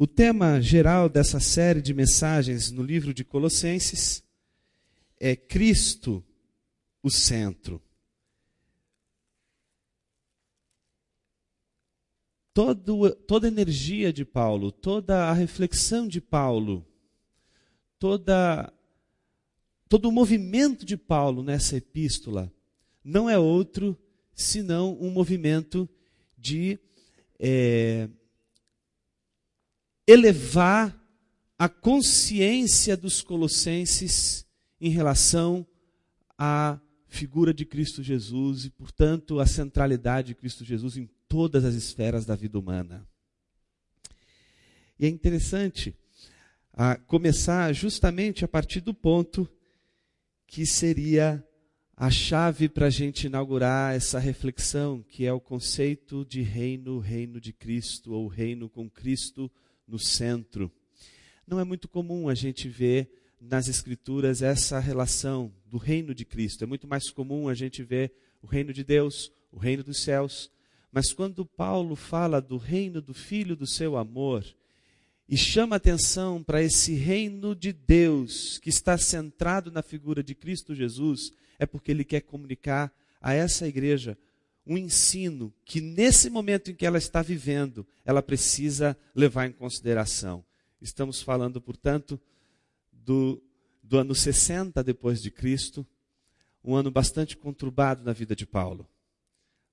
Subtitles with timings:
[0.00, 4.22] O tema geral dessa série de mensagens no livro de Colossenses
[5.18, 6.24] é Cristo,
[7.02, 7.82] o centro.
[12.54, 16.86] Todo, toda a energia de Paulo, toda a reflexão de Paulo,
[17.98, 18.72] toda,
[19.88, 22.52] todo o movimento de Paulo nessa epístola
[23.02, 23.98] não é outro
[24.32, 25.88] senão um movimento
[26.36, 26.78] de
[27.36, 28.08] é,
[30.08, 30.98] elevar
[31.58, 34.46] a consciência dos colossenses
[34.80, 35.66] em relação
[36.38, 41.74] à figura de Cristo Jesus e, portanto, a centralidade de Cristo Jesus em todas as
[41.74, 43.06] esferas da vida humana.
[44.98, 45.94] E é interessante
[46.72, 49.46] a começar justamente a partir do ponto
[50.46, 51.44] que seria
[51.94, 57.38] a chave para a gente inaugurar essa reflexão, que é o conceito de reino, reino
[57.38, 59.50] de Cristo, ou reino com Cristo
[59.88, 60.70] no centro.
[61.46, 66.62] Não é muito comum a gente ver nas Escrituras essa relação do reino de Cristo.
[66.62, 70.50] É muito mais comum a gente ver o reino de Deus, o reino dos céus.
[70.92, 74.44] Mas quando Paulo fala do reino do Filho do seu amor,
[75.28, 80.74] e chama atenção para esse reino de Deus que está centrado na figura de Cristo
[80.74, 84.16] Jesus, é porque ele quer comunicar a essa igreja
[84.68, 90.44] um ensino que, nesse momento em que ela está vivendo, ela precisa levar em consideração.
[90.78, 92.20] Estamos falando, portanto,
[92.92, 93.42] do,
[93.82, 95.86] do ano 60 depois de Cristo,
[96.62, 98.86] um ano bastante conturbado na vida de Paulo.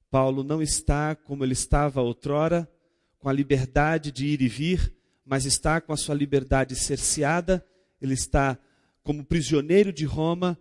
[0.09, 2.71] Paulo não está como ele estava outrora,
[3.19, 7.65] com a liberdade de ir e vir, mas está com a sua liberdade cerceada,
[8.02, 8.57] ele está
[9.03, 10.57] como prisioneiro de Roma,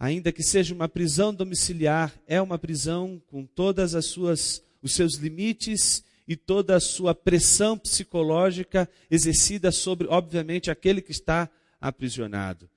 [0.00, 5.16] ainda que seja uma prisão domiciliar, é uma prisão com todas as suas os seus
[5.16, 12.70] limites e toda a sua pressão psicológica exercida sobre, obviamente, aquele que está aprisionado.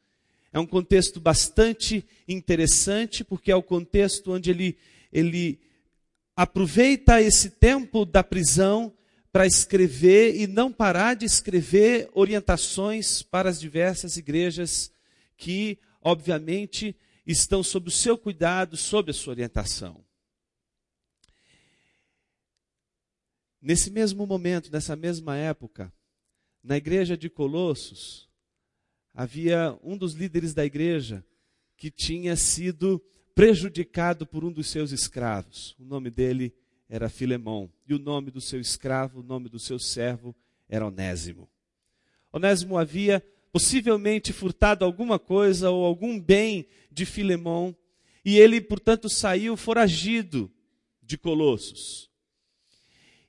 [0.51, 4.77] É um contexto bastante interessante, porque é o contexto onde ele,
[5.11, 5.59] ele
[6.35, 8.93] aproveita esse tempo da prisão
[9.31, 14.91] para escrever e não parar de escrever orientações para as diversas igrejas
[15.37, 16.95] que, obviamente,
[17.25, 20.03] estão sob o seu cuidado, sob a sua orientação.
[23.61, 25.91] Nesse mesmo momento, nessa mesma época,
[26.61, 28.29] na igreja de Colossos,
[29.13, 31.25] havia um dos líderes da igreja
[31.77, 33.01] que tinha sido
[33.33, 35.75] prejudicado por um dos seus escravos.
[35.79, 36.53] O nome dele
[36.89, 37.71] era Filemão.
[37.87, 40.35] E o nome do seu escravo, o nome do seu servo
[40.67, 41.49] era Onésimo.
[42.31, 47.75] Onésimo havia possivelmente furtado alguma coisa ou algum bem de Filemão,
[48.23, 50.51] e ele, portanto, saiu foragido
[51.01, 52.09] de Colossos.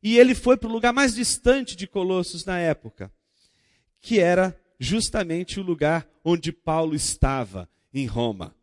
[0.02, 3.12] E ele foi para o lugar mais distante de Colossos na época,
[4.00, 8.54] que era justamente o lugar onde Paulo estava, em Roma.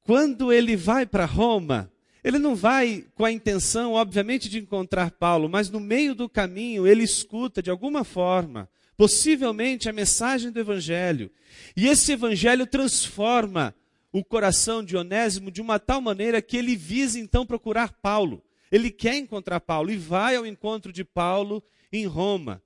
[0.00, 1.92] Quando ele vai para Roma,
[2.24, 6.86] ele não vai com a intenção, obviamente, de encontrar Paulo, mas no meio do caminho
[6.86, 8.68] ele escuta de alguma forma
[9.00, 11.30] possivelmente a mensagem do Evangelho.
[11.74, 13.74] E esse Evangelho transforma
[14.12, 18.44] o coração de Onésimo de uma tal maneira que ele visa então procurar Paulo.
[18.70, 22.62] Ele quer encontrar Paulo e vai ao encontro de Paulo em Roma.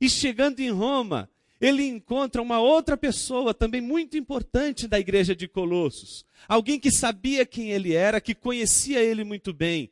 [0.00, 1.28] E chegando em Roma,
[1.60, 6.24] ele encontra uma outra pessoa também muito importante da igreja de Colossos.
[6.46, 9.90] Alguém que sabia quem ele era, que conhecia ele muito bem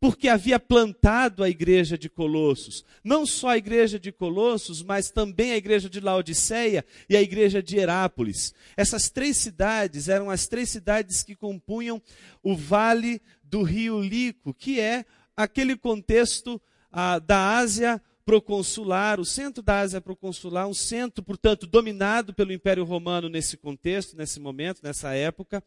[0.00, 2.84] porque havia plantado a igreja de Colossos.
[3.02, 7.62] Não só a igreja de Colossos, mas também a igreja de Laodiceia e a igreja
[7.62, 8.54] de Herápolis.
[8.76, 12.00] Essas três cidades eram as três cidades que compunham
[12.42, 15.04] o vale do rio Lico, que é
[15.36, 22.34] aquele contexto ah, da Ásia proconsular, o centro da Ásia proconsular, um centro, portanto, dominado
[22.34, 25.62] pelo Império Romano nesse contexto, nesse momento, nessa época.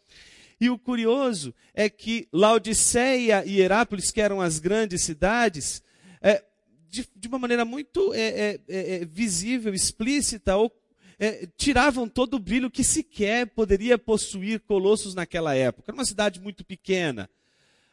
[0.59, 5.81] E o curioso é que Laodiceia e Herápolis, que eram as grandes cidades,
[6.21, 6.43] é,
[6.89, 10.71] de, de, uma maneira muito é, é, é, é visível, explícita, ou,
[11.17, 15.91] é, tiravam todo o brilho que sequer poderia possuir Colossos naquela época.
[15.91, 17.29] Era uma cidade muito pequena,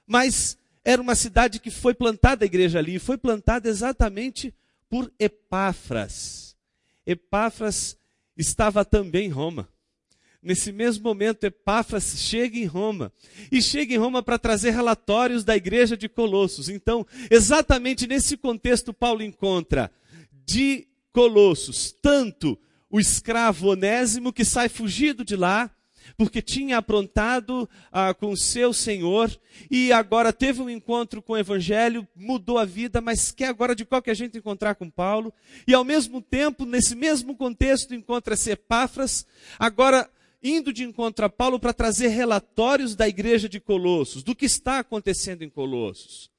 [0.07, 4.55] mas era uma cidade que foi plantada a igreja ali, foi plantada exatamente
[4.89, 6.57] por Epáfras.
[7.05, 7.97] Epáfras
[8.37, 9.69] estava também em Roma.
[10.47, 13.13] Nesse mesmo momento, Epáfras chega em Roma.
[13.51, 16.69] E chega em Roma para trazer relatórios da igreja de Colossos.
[16.69, 19.91] Então, exatamente nesse contexto, Paulo encontra
[20.47, 22.57] de Colossos tanto
[22.89, 25.69] o escravo Onésimo, que sai fugido de lá,
[26.17, 29.37] porque tinha aprontado ah, com seu Senhor
[29.69, 33.85] e agora teve um encontro com o Evangelho, mudou a vida, mas quer agora de
[33.85, 35.35] qualquer jeito encontrar com Paulo.
[35.67, 39.27] E ao mesmo tempo, nesse mesmo contexto, encontra-se Epáfras,
[39.59, 40.09] agora
[40.51, 44.79] indo de encontro a Paulo para trazer relatórios da igreja de Colossos, do que está
[44.79, 46.31] acontecendo em Colossos.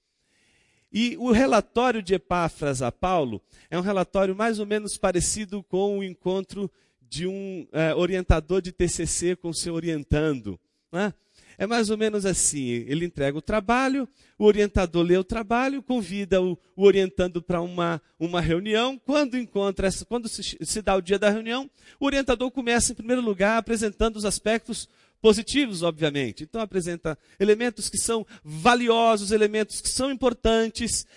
[0.92, 6.00] E o relatório de Epáfras a Paulo é um relatório mais ou menos parecido com
[6.00, 6.72] o encontro
[7.10, 10.60] de um é, orientador de TCC com seu orientando.
[10.92, 11.14] Né?
[11.58, 14.08] É mais ou menos assim: ele entrega o trabalho,
[14.38, 18.98] o orientador lê o trabalho, convida o, o orientando para uma, uma reunião.
[18.98, 21.70] Quando encontra, quando se, se dá o dia da reunião,
[22.00, 24.88] o orientador começa, em primeiro lugar, apresentando os aspectos
[25.20, 26.44] positivos, obviamente.
[26.44, 31.08] Então apresenta elementos que são valiosos, elementos que são importantes,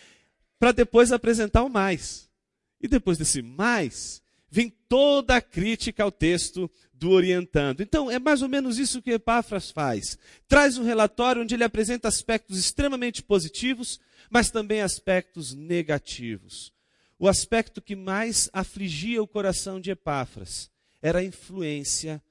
[0.58, 2.30] para depois apresentar o mais.
[2.80, 6.70] E depois desse mais, vem toda a crítica ao texto
[7.00, 7.80] do orientando.
[7.80, 10.18] Então, é mais ou menos isso que Epáfras faz.
[10.46, 13.98] Traz um relatório onde ele apresenta aspectos extremamente positivos,
[14.28, 16.72] mas também aspectos negativos.
[17.18, 20.70] O aspecto que mais afligia o coração de Epáfras
[21.00, 22.22] era a influência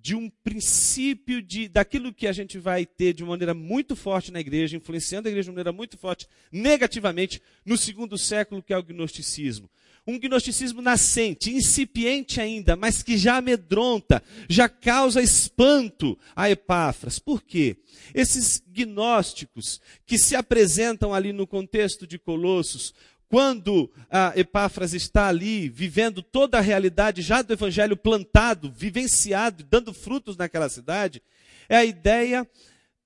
[0.00, 4.40] de um princípio de daquilo que a gente vai ter de maneira muito forte na
[4.40, 8.82] igreja, influenciando a igreja de maneira muito forte negativamente no segundo século, que é o
[8.82, 9.68] gnosticismo
[10.06, 17.18] um gnosticismo nascente, incipiente ainda, mas que já amedronta, já causa espanto a Epáfras.
[17.18, 17.76] Por quê?
[18.14, 22.94] Esses gnósticos que se apresentam ali no contexto de Colossos,
[23.28, 29.92] quando a Epáfras está ali vivendo toda a realidade já do evangelho plantado, vivenciado, dando
[29.92, 31.22] frutos naquela cidade,
[31.68, 32.48] é a ideia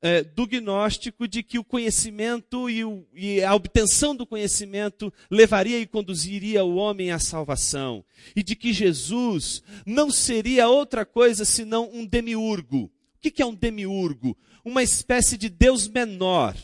[0.03, 5.79] é, do gnóstico de que o conhecimento e, o, e, a obtenção do conhecimento levaria
[5.79, 8.05] e conduziria o homem à salvação.
[8.35, 12.85] E de que Jesus não seria outra coisa senão um demiurgo.
[12.85, 12.91] O
[13.21, 14.37] que, que é um demiurgo?
[14.65, 16.57] Uma espécie de Deus menor.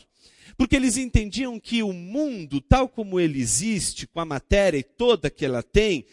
[0.57, 5.31] Porque eles entendiam que o mundo, tal como ele existe, com a matéria e toda
[5.31, 6.07] que ela tem,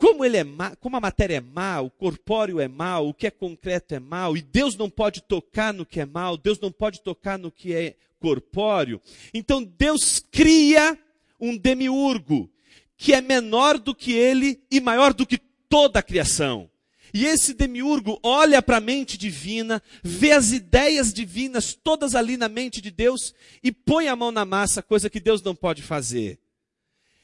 [0.00, 0.44] como, ele é
[0.80, 4.34] como a matéria é má, o corpóreo é mau, o que é concreto é mau,
[4.34, 7.74] e Deus não pode tocar no que é mau, Deus não pode tocar no que
[7.74, 8.98] é corpóreo.
[9.34, 10.98] Então Deus cria
[11.38, 12.50] um demiurgo,
[12.96, 15.38] que é menor do que ele e maior do que
[15.68, 16.70] toda a criação.
[17.12, 22.48] E esse demiurgo olha para a mente divina, vê as ideias divinas todas ali na
[22.48, 26.38] mente de Deus e põe a mão na massa, coisa que Deus não pode fazer.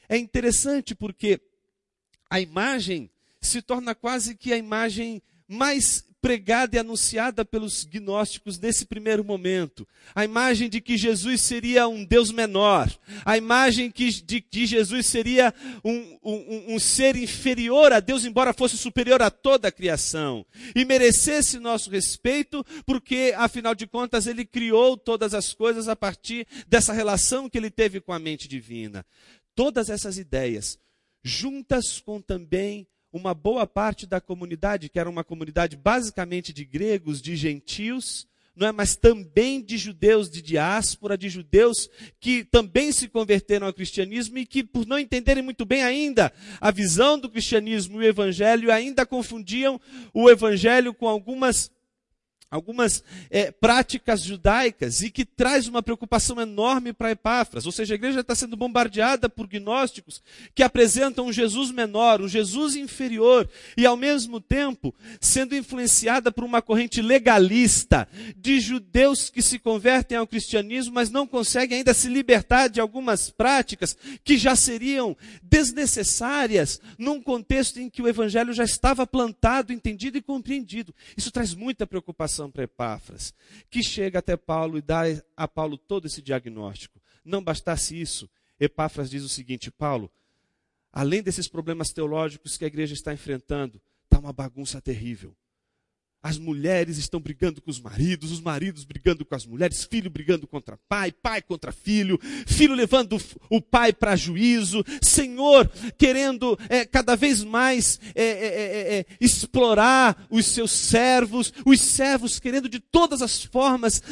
[0.09, 1.39] É interessante porque
[2.29, 3.09] a imagem
[3.41, 9.87] se torna quase que a imagem mais pregada e anunciada pelos gnósticos nesse primeiro momento.
[10.15, 12.91] A imagem de que Jesus seria um Deus menor.
[13.23, 15.53] A imagem que, de que Jesus seria
[15.83, 20.45] um, um, um ser inferior a Deus, embora fosse superior a toda a criação.
[20.75, 26.47] E merecesse nosso respeito, porque, afinal de contas, ele criou todas as coisas a partir
[26.67, 29.05] dessa relação que ele teve com a mente divina.
[29.55, 30.79] Todas essas ideias
[31.23, 37.21] juntas com também uma boa parte da comunidade, que era uma comunidade basicamente de gregos,
[37.21, 38.27] de gentios,
[38.57, 38.71] não é?
[38.71, 41.89] mas também de judeus de diáspora, de judeus
[42.19, 46.71] que também se converteram ao cristianismo e que, por não entenderem muito bem ainda a
[46.71, 49.79] visão do cristianismo e o evangelho, ainda confundiam
[50.13, 51.71] o evangelho com algumas
[52.49, 57.65] algumas é, práticas judaicas e que traz uma preocupação enorme para Epáfras.
[57.65, 60.21] Ou seja, a igreja está sendo bombardeada por gnósticos
[60.55, 66.43] que apresentam um Jesus menor, um Jesus inferior e ao mesmo tempo sendo influenciada por
[66.43, 72.07] uma corrente legalista de judeus que se convertem ao cristianismo, mas não conseguem ainda se
[72.07, 78.63] libertar de algumas práticas que já seriam desnecessárias num contexto em que o evangelho já
[78.63, 80.95] estava plantado, entendido e compreendido.
[81.15, 83.33] Isso traz muita preocupação para Epáfras,
[83.69, 85.01] que chega até Paulo e dá
[85.35, 87.01] a Paulo todo esse diagnóstico.
[87.25, 88.29] Não bastasse isso,
[88.59, 90.11] Epáfras diz o seguinte: Paulo,
[90.91, 95.35] além desses problemas teológicos que a igreja está enfrentando, está uma bagunça terrível.
[96.27, 100.45] As mulheres estão brigando com os maridos, os maridos brigando com as mulheres, filho brigando
[100.45, 103.17] contra pai, pai contra filho, filho levando
[103.49, 110.71] o pai para juízo, Senhor querendo é, cada vez mais é, é, explorar os seus
[110.71, 114.03] servos, os servos querendo de todas as formas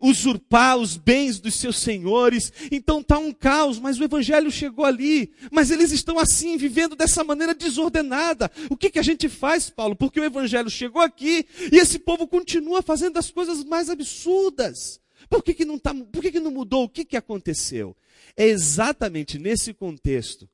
[0.00, 2.52] usurpar os bens dos seus senhores.
[2.72, 7.22] Então está um caos, mas o evangelho chegou ali, mas eles estão assim, vivendo dessa
[7.22, 8.50] maneira desordenada.
[8.68, 9.94] O que, que a gente faz, Paulo?
[9.94, 15.00] Porque o evangelho chegou aqui e esse povo continua fazendo as coisas mais absurdas.
[15.28, 16.84] Por que, que, não, tá, por que, que não mudou?
[16.84, 17.96] O que, que aconteceu?
[18.36, 20.48] É exatamente nesse contexto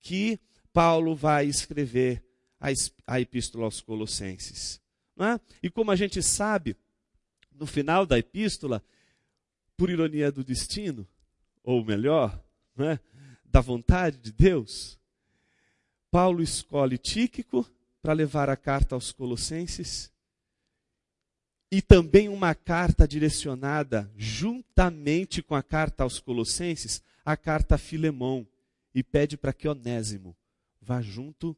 [0.00, 0.38] que
[0.72, 2.22] Paulo vai escrever
[2.60, 2.68] a,
[3.06, 4.80] a Epístola aos Colossenses.
[5.18, 5.40] É?
[5.62, 6.76] E como a gente sabe,
[7.54, 8.82] no final da epístola,
[9.76, 11.06] por ironia do destino,
[11.62, 12.42] ou melhor,
[12.78, 12.98] é?
[13.44, 14.98] da vontade de Deus,
[16.10, 17.64] Paulo escolhe Tíquico
[18.04, 20.12] para levar a carta aos Colossenses
[21.72, 28.46] e também uma carta direcionada, juntamente com a carta aos Colossenses, a carta a Filemão,
[28.94, 30.36] e pede para que Onésimo
[30.82, 31.56] vá junto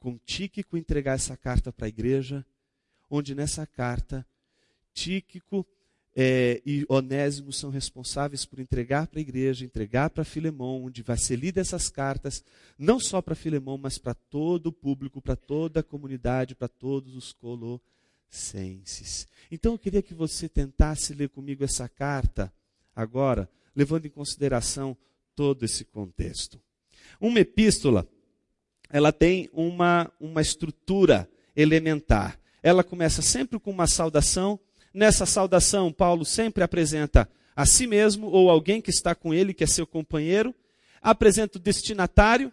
[0.00, 2.44] com Tíquico entregar essa carta para a igreja,
[3.08, 4.26] onde nessa carta
[4.92, 5.64] Tíquico
[6.18, 11.18] é, e Onésimo são responsáveis por entregar para a igreja, entregar para Filemão, onde vai
[11.18, 12.42] ser lida essas cartas,
[12.78, 17.14] não só para Filemão, mas para todo o público, para toda a comunidade, para todos
[17.14, 19.28] os colossenses.
[19.50, 22.50] Então eu queria que você tentasse ler comigo essa carta
[22.94, 24.96] agora, levando em consideração
[25.34, 26.58] todo esse contexto.
[27.20, 28.08] Uma epístola,
[28.88, 32.40] ela tem uma, uma estrutura elementar.
[32.62, 34.58] Ela começa sempre com uma saudação.
[34.96, 39.62] Nessa saudação, Paulo sempre apresenta a si mesmo ou alguém que está com ele, que
[39.62, 40.54] é seu companheiro,
[41.02, 42.50] apresenta o destinatário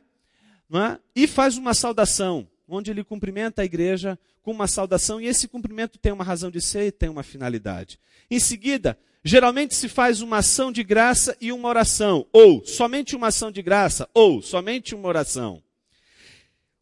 [0.74, 1.00] é?
[1.16, 5.98] e faz uma saudação, onde ele cumprimenta a igreja com uma saudação, e esse cumprimento
[5.98, 7.98] tem uma razão de ser e tem uma finalidade.
[8.30, 13.28] Em seguida, geralmente se faz uma ação de graça e uma oração, ou somente uma
[13.28, 15.64] ação de graça, ou somente uma oração.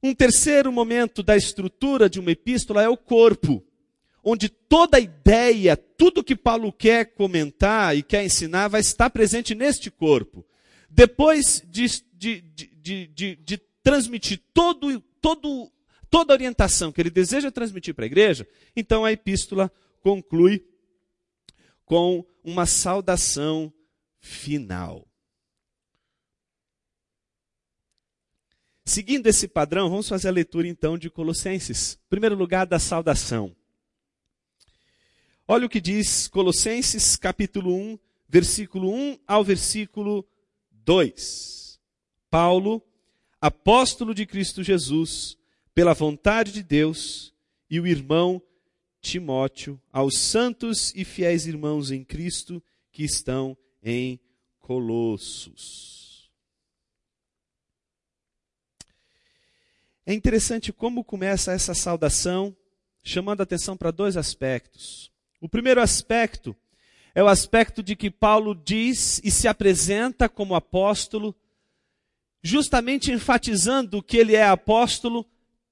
[0.01, 3.63] Um terceiro momento da estrutura de uma epístola é o corpo,
[4.24, 9.56] onde toda a ideia, tudo que Paulo quer comentar e quer ensinar, vai estar presente
[9.56, 10.46] neste corpo.
[10.90, 15.72] Depois de, de, de, de transmitir todo, todo,
[16.10, 20.66] toda a orientação que ele deseja transmitir para a igreja, então a epístola conclui
[21.86, 23.74] com uma saudação
[24.20, 25.08] final.
[28.84, 31.94] Seguindo esse padrão, vamos fazer a leitura então de Colossenses.
[31.94, 33.56] Em primeiro lugar, da saudação.
[35.53, 40.25] Olha o que diz Colossenses capítulo 1, versículo 1 ao versículo
[40.72, 41.77] 2.
[42.29, 42.81] Paulo,
[43.41, 45.38] apóstolo de Cristo Jesus,
[45.75, 47.34] pela vontade de Deus,
[47.70, 48.41] e o irmão
[49.01, 54.22] Timóteo, aos santos e fiéis irmãos em Cristo que estão em
[54.58, 56.31] Colossos.
[60.05, 62.55] É interessante como começa essa saudação,
[63.03, 65.11] chamando atenção para dois aspectos.
[65.41, 66.55] O primeiro aspecto
[67.13, 71.36] é o aspecto de que Paulo diz e se apresenta como apóstolo,
[72.43, 75.25] justamente enfatizando que ele é apóstolo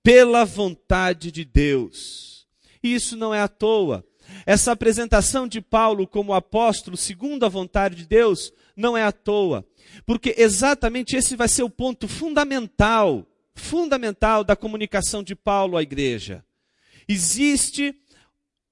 [0.03, 2.47] pela vontade de Deus.
[2.83, 4.03] E isso não é à toa.
[4.45, 9.65] Essa apresentação de Paulo como apóstolo, segundo a vontade de Deus, não é à toa.
[10.05, 13.25] Porque exatamente esse vai ser o ponto fundamental
[13.59, 16.43] fundamental da comunicação de Paulo à igreja.
[17.07, 17.93] Existe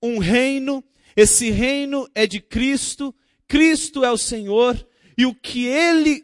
[0.02, 0.84] um reino,
[1.16, 3.14] esse reino é de Cristo,
[3.48, 4.88] Cristo é o Senhor,
[5.18, 6.24] e o que ele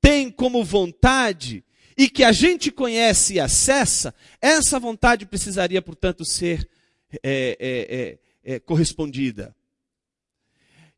[0.00, 1.64] tem como vontade
[1.96, 6.68] e que a gente conhece e acessa, essa vontade precisaria, portanto, ser
[7.22, 9.54] é, é, é, é correspondida.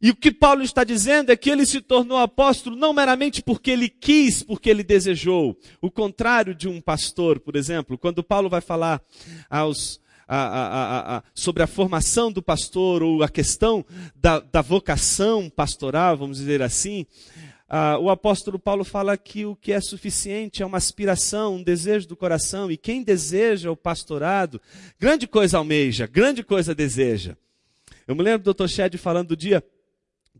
[0.00, 3.70] E o que Paulo está dizendo é que ele se tornou apóstolo não meramente porque
[3.70, 5.58] ele quis, porque ele desejou.
[5.80, 9.02] O contrário de um pastor, por exemplo, quando Paulo vai falar
[9.48, 15.50] aos, a, a, a, sobre a formação do pastor ou a questão da, da vocação
[15.50, 17.06] pastoral, vamos dizer assim,
[18.00, 22.16] o apóstolo Paulo fala que o que é suficiente é uma aspiração, um desejo do
[22.16, 24.60] coração, e quem deseja o pastorado,
[24.98, 27.36] grande coisa almeja, grande coisa deseja.
[28.06, 28.68] Eu me lembro do Dr.
[28.68, 29.64] Shed falando do dia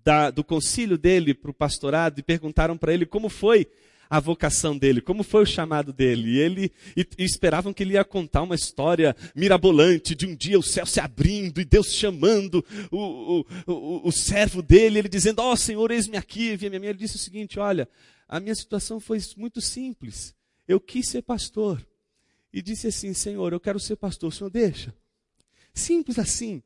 [0.05, 3.67] da, do concílio dele para o pastorado e perguntaram para ele como foi
[4.15, 6.35] a vocação dele, como foi o chamado dele.
[6.35, 10.57] E ele e, e esperavam que ele ia contar uma história mirabolante de um dia
[10.57, 15.41] o céu se abrindo e Deus chamando o, o, o, o servo dele, ele dizendo:
[15.41, 16.57] Ó oh, Senhor, eis-me aqui.
[16.61, 17.89] E a minha mãe disse o seguinte: Olha,
[18.29, 20.33] a minha situação foi muito simples.
[20.69, 21.85] Eu quis ser pastor.
[22.53, 24.95] E disse assim: Senhor, eu quero ser pastor, o senhor deixa?
[25.75, 26.63] Simples assim.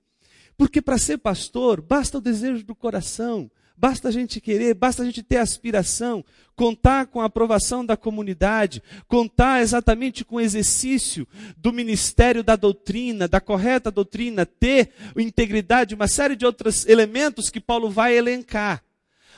[0.54, 5.04] Porque para ser pastor, basta o desejo do coração, basta a gente querer, basta a
[5.04, 6.24] gente ter aspiração,
[6.56, 13.28] contar com a aprovação da comunidade, contar exatamente com o exercício do ministério da doutrina,
[13.28, 18.82] da correta doutrina, ter integridade, uma série de outros elementos que Paulo vai elencar.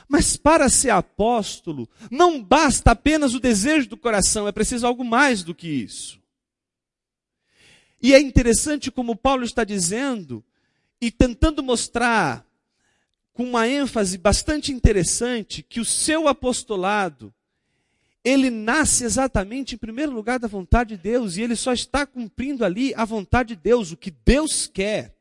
[0.09, 5.43] Mas para ser apóstolo, não basta apenas o desejo do coração, é preciso algo mais
[5.43, 6.19] do que isso.
[8.01, 10.43] E é interessante como Paulo está dizendo
[10.99, 12.43] e tentando mostrar
[13.41, 17.33] com uma ênfase bastante interessante que o seu apostolado
[18.23, 22.63] ele nasce exatamente em primeiro lugar da vontade de Deus e ele só está cumprindo
[22.63, 25.15] ali a vontade de Deus, o que Deus quer.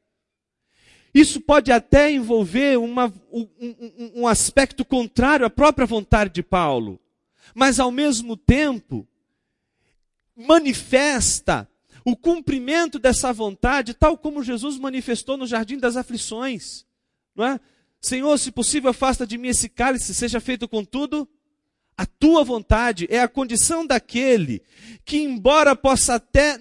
[1.15, 7.01] Isso pode até envolver uma, um, um, um aspecto contrário à própria vontade de Paulo,
[7.55, 9.09] mas ao mesmo tempo
[10.37, 11.67] manifesta
[12.05, 16.85] o cumprimento dessa vontade, tal como Jesus manifestou no jardim das aflições,
[17.35, 17.61] não é?
[18.01, 21.29] Senhor, se possível, afasta de mim esse cálice, seja feito contudo
[21.97, 23.07] a tua vontade.
[23.11, 24.63] É a condição daquele
[25.05, 26.59] que, embora possa até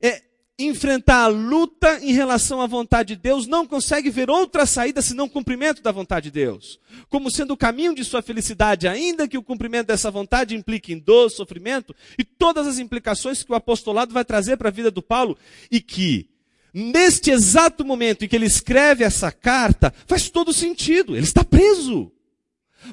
[0.00, 0.22] é,
[0.58, 5.26] enfrentar a luta em relação à vontade de Deus, não consegue ver outra saída senão
[5.26, 6.80] o cumprimento da vontade de Deus,
[7.10, 10.98] como sendo o caminho de sua felicidade, ainda que o cumprimento dessa vontade implique em
[10.98, 15.02] dor, sofrimento e todas as implicações que o apostolado vai trazer para a vida do
[15.02, 15.36] Paulo
[15.70, 16.33] e que
[16.74, 21.14] neste exato momento em que ele escreve essa carta, faz todo sentido.
[21.14, 22.10] Ele está preso.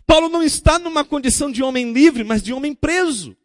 [0.06, 3.36] Paulo não está numa condição de homem livre, mas de homem preso.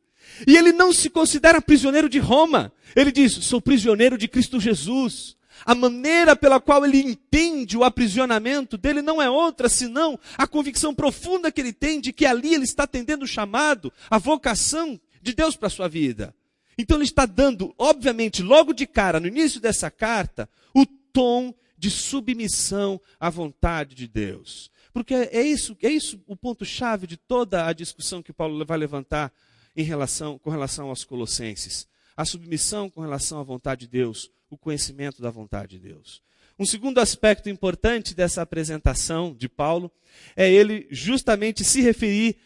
[0.47, 2.71] E ele não se considera prisioneiro de Roma.
[2.95, 5.35] Ele diz: sou prisioneiro de Cristo Jesus.
[5.64, 10.95] A maneira pela qual ele entende o aprisionamento dele não é outra senão a convicção
[10.95, 15.33] profunda que ele tem de que ali ele está atendendo o chamado, a vocação de
[15.33, 16.35] Deus para a sua vida.
[16.78, 21.90] Então ele está dando, obviamente, logo de cara, no início dessa carta, o tom de
[21.90, 24.71] submissão à vontade de Deus.
[24.92, 29.33] Porque é isso, é isso o ponto-chave de toda a discussão que Paulo vai levantar
[29.76, 31.87] em relação, com relação aos colossenses.
[32.16, 36.23] A submissão com relação à vontade de Deus, o conhecimento da vontade de Deus.
[36.59, 39.92] Um segundo aspecto importante dessa apresentação de Paulo
[40.35, 42.38] é ele justamente se referir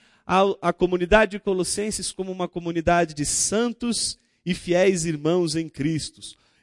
[0.63, 6.21] à comunidade de Colossenses como uma comunidade de santos e fiéis irmãos em Cristo.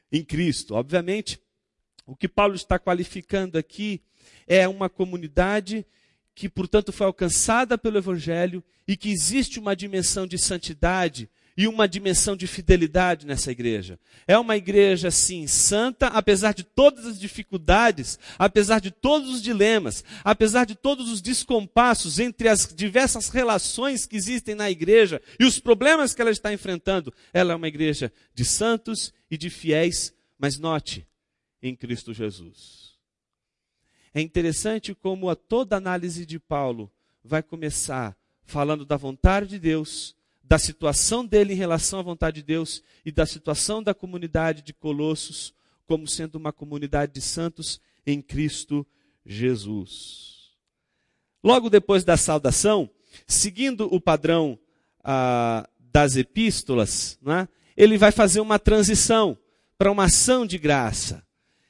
[0.09, 1.37] Em Cristo, obviamente,
[2.05, 4.01] o que Paulo está qualificando aqui
[4.47, 5.85] é uma comunidade
[6.33, 11.87] que, portanto, foi alcançada pelo Evangelho e que existe uma dimensão de santidade e uma
[11.87, 13.99] dimensão de fidelidade nessa igreja.
[14.27, 20.03] É uma igreja, sim, santa, apesar de todas as dificuldades, apesar de todos os dilemas,
[20.23, 25.59] apesar de todos os descompassos entre as diversas relações que existem na igreja e os
[25.59, 27.11] problemas que ela está enfrentando.
[27.33, 31.07] Ela é uma igreja de santos e de fiéis, mas note,
[31.59, 32.95] em Cristo Jesus.
[34.13, 36.91] É interessante como a toda análise de Paulo
[37.23, 38.15] vai começar
[38.45, 40.15] falando da vontade de Deus
[40.47, 44.73] da situação dele em relação à vontade de Deus e da situação da comunidade de
[44.73, 45.53] Colossos
[45.85, 48.85] como sendo uma comunidade de santos em Cristo
[49.25, 50.51] Jesus.
[51.43, 52.89] Logo depois da saudação,
[53.25, 54.57] seguindo o padrão
[55.03, 59.37] ah, das epístolas, né, ele vai fazer uma transição
[59.77, 61.25] para uma ação de graça.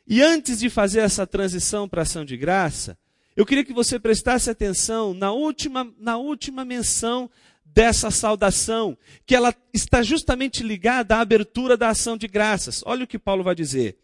[0.07, 2.97] E antes de fazer essa transição para ação de graça,
[3.35, 7.29] eu queria que você prestasse atenção na última, na última menção
[7.73, 12.81] dessa saudação, que ela está justamente ligada à abertura da ação de graças.
[12.85, 13.97] Olha o que Paulo vai dizer.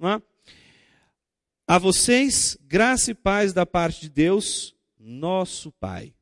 [0.00, 0.22] É?
[1.66, 6.14] A vocês, graça e paz da parte de Deus, nosso Pai.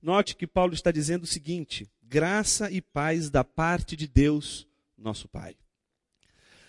[0.00, 4.66] Note que Paulo está dizendo o seguinte: graça e paz da parte de Deus,
[4.96, 5.56] nosso Pai.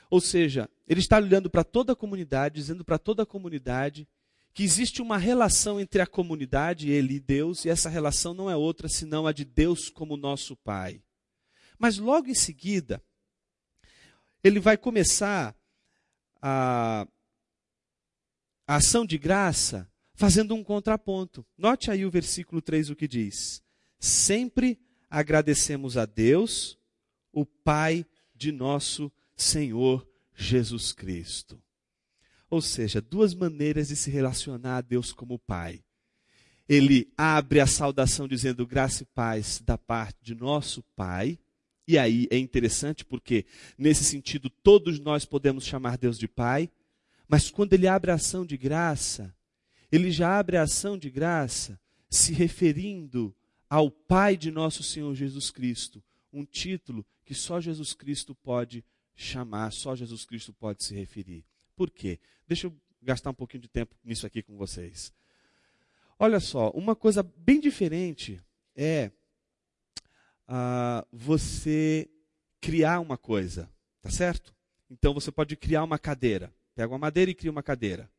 [0.09, 4.07] Ou seja, ele está olhando para toda a comunidade, dizendo para toda a comunidade
[4.55, 8.55] que existe uma relação entre a comunidade, ele e Deus, e essa relação não é
[8.55, 11.03] outra senão a de Deus como nosso Pai.
[11.77, 13.03] Mas logo em seguida,
[14.41, 15.53] ele vai começar
[16.41, 17.05] a,
[18.65, 21.45] a ação de graça fazendo um contraponto.
[21.57, 23.61] Note aí o versículo 3 o que diz:
[23.99, 26.79] Sempre agradecemos a Deus,
[27.33, 31.61] o Pai de nosso Senhor Jesus Cristo.
[32.55, 35.83] Ou seja, duas maneiras de se relacionar a Deus como Pai.
[36.69, 41.37] Ele abre a saudação dizendo graça e paz da parte de nosso Pai.
[41.85, 43.45] E aí é interessante porque,
[43.77, 46.71] nesse sentido, todos nós podemos chamar Deus de Pai.
[47.27, 49.35] Mas quando ele abre a ação de graça,
[49.91, 51.77] ele já abre a ação de graça
[52.09, 53.35] se referindo
[53.69, 56.01] ao Pai de nosso Senhor Jesus Cristo.
[56.31, 58.81] Um título que só Jesus Cristo pode
[59.13, 61.43] chamar, só Jesus Cristo pode se referir.
[61.75, 62.19] Por quê?
[62.47, 65.13] Deixa eu gastar um pouquinho de tempo nisso aqui com vocês.
[66.17, 68.41] Olha só, uma coisa bem diferente
[68.75, 69.11] é
[70.47, 72.09] uh, você
[72.61, 73.69] criar uma coisa,
[74.01, 74.55] tá certo?
[74.89, 76.53] Então você pode criar uma cadeira.
[76.73, 78.09] Pega uma madeira e cria uma cadeira.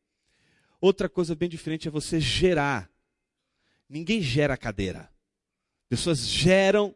[0.79, 2.89] Outra coisa bem diferente é você gerar.
[3.89, 5.11] Ninguém gera cadeira.
[5.89, 6.93] Pessoas geram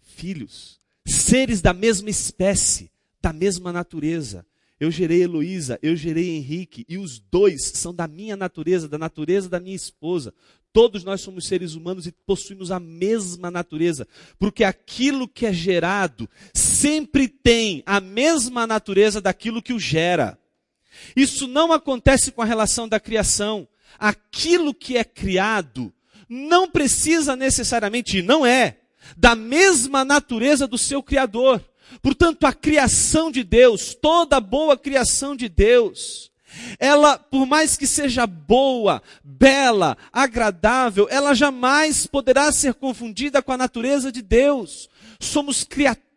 [0.00, 4.44] filhos, seres da mesma espécie, da mesma natureza.
[4.80, 9.48] Eu gerei Heloísa, eu gerei Henrique, e os dois são da minha natureza, da natureza
[9.48, 10.32] da minha esposa.
[10.72, 14.06] Todos nós somos seres humanos e possuímos a mesma natureza,
[14.38, 20.38] porque aquilo que é gerado sempre tem a mesma natureza daquilo que o gera.
[21.16, 23.66] Isso não acontece com a relação da criação.
[23.98, 25.92] Aquilo que é criado
[26.28, 28.78] não precisa necessariamente, e não é,
[29.16, 31.64] da mesma natureza do seu Criador.
[32.00, 36.30] Portanto, a criação de Deus, toda boa criação de Deus,
[36.78, 43.56] ela, por mais que seja boa, bela, agradável, ela jamais poderá ser confundida com a
[43.56, 44.88] natureza de Deus.
[45.20, 46.07] Somos criaturas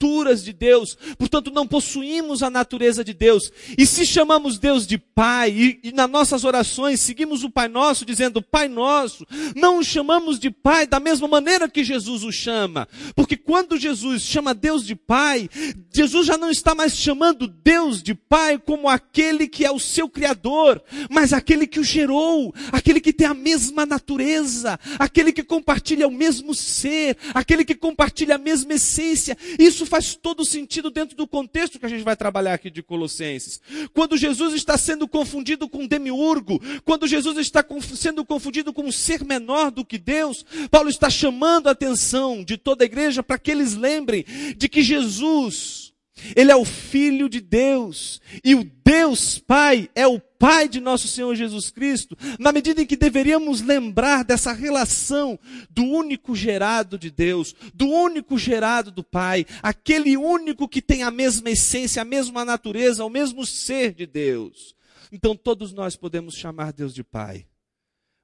[0.43, 3.51] de Deus, portanto não possuímos a natureza de Deus.
[3.77, 8.03] E se chamamos Deus de Pai, e, e nas nossas orações seguimos o Pai Nosso
[8.03, 12.87] dizendo Pai Nosso, não o chamamos de Pai da mesma maneira que Jesus o chama.
[13.15, 15.47] Porque quando Jesus chama Deus de Pai,
[15.93, 20.09] Jesus já não está mais chamando Deus de Pai como aquele que é o seu
[20.09, 26.07] Criador, mas aquele que o gerou, aquele que tem a mesma natureza, aquele que compartilha
[26.07, 29.37] o mesmo ser, aquele que compartilha a mesma essência.
[29.59, 33.59] Isso faz todo sentido dentro do contexto que a gente vai trabalhar aqui de Colossenses.
[33.93, 37.61] Quando Jesus está sendo confundido com demiurgo, quando Jesus está
[37.93, 42.55] sendo confundido com um ser menor do que Deus, Paulo está chamando a atenção de
[42.55, 44.23] toda a igreja para que eles lembrem
[44.55, 45.90] de que Jesus
[46.35, 48.21] ele é o Filho de Deus.
[48.43, 52.85] E o Deus Pai é o Pai de nosso Senhor Jesus Cristo, na medida em
[52.85, 59.45] que deveríamos lembrar dessa relação do único gerado de Deus, do único gerado do Pai,
[59.61, 64.75] aquele único que tem a mesma essência, a mesma natureza, o mesmo ser de Deus.
[65.11, 67.45] Então todos nós podemos chamar Deus de Pai,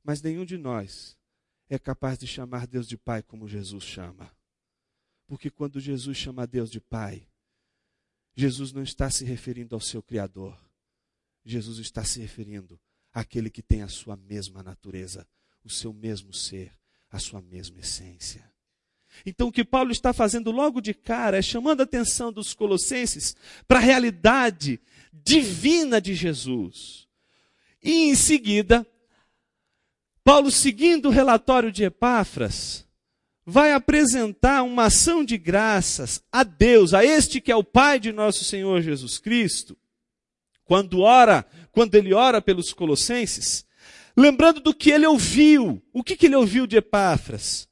[0.03, 1.15] mas nenhum de nós
[1.69, 4.31] é capaz de chamar Deus de Pai como Jesus chama.
[5.27, 7.27] Porque quando Jesus chama Deus de Pai,
[8.39, 10.55] Jesus não está se referindo ao seu Criador.
[11.43, 12.79] Jesus está se referindo
[13.11, 15.27] àquele que tem a sua mesma natureza,
[15.63, 16.71] o seu mesmo ser,
[17.09, 18.47] a sua mesma essência.
[19.25, 23.35] Então, o que Paulo está fazendo logo de cara é chamando a atenção dos colossenses
[23.67, 24.79] para a realidade
[25.11, 27.07] divina de Jesus.
[27.81, 28.85] E em seguida,
[30.23, 32.86] Paulo, seguindo o relatório de Epáfras,
[33.49, 38.11] vai apresentar uma ação de graças a Deus, a este que é o Pai de
[38.11, 39.77] nosso Senhor Jesus Cristo,
[40.65, 43.65] quando ora, quando ele ora pelos colossenses,
[44.17, 45.81] lembrando do que ele ouviu.
[45.93, 47.69] O que, que ele ouviu de Epáfras?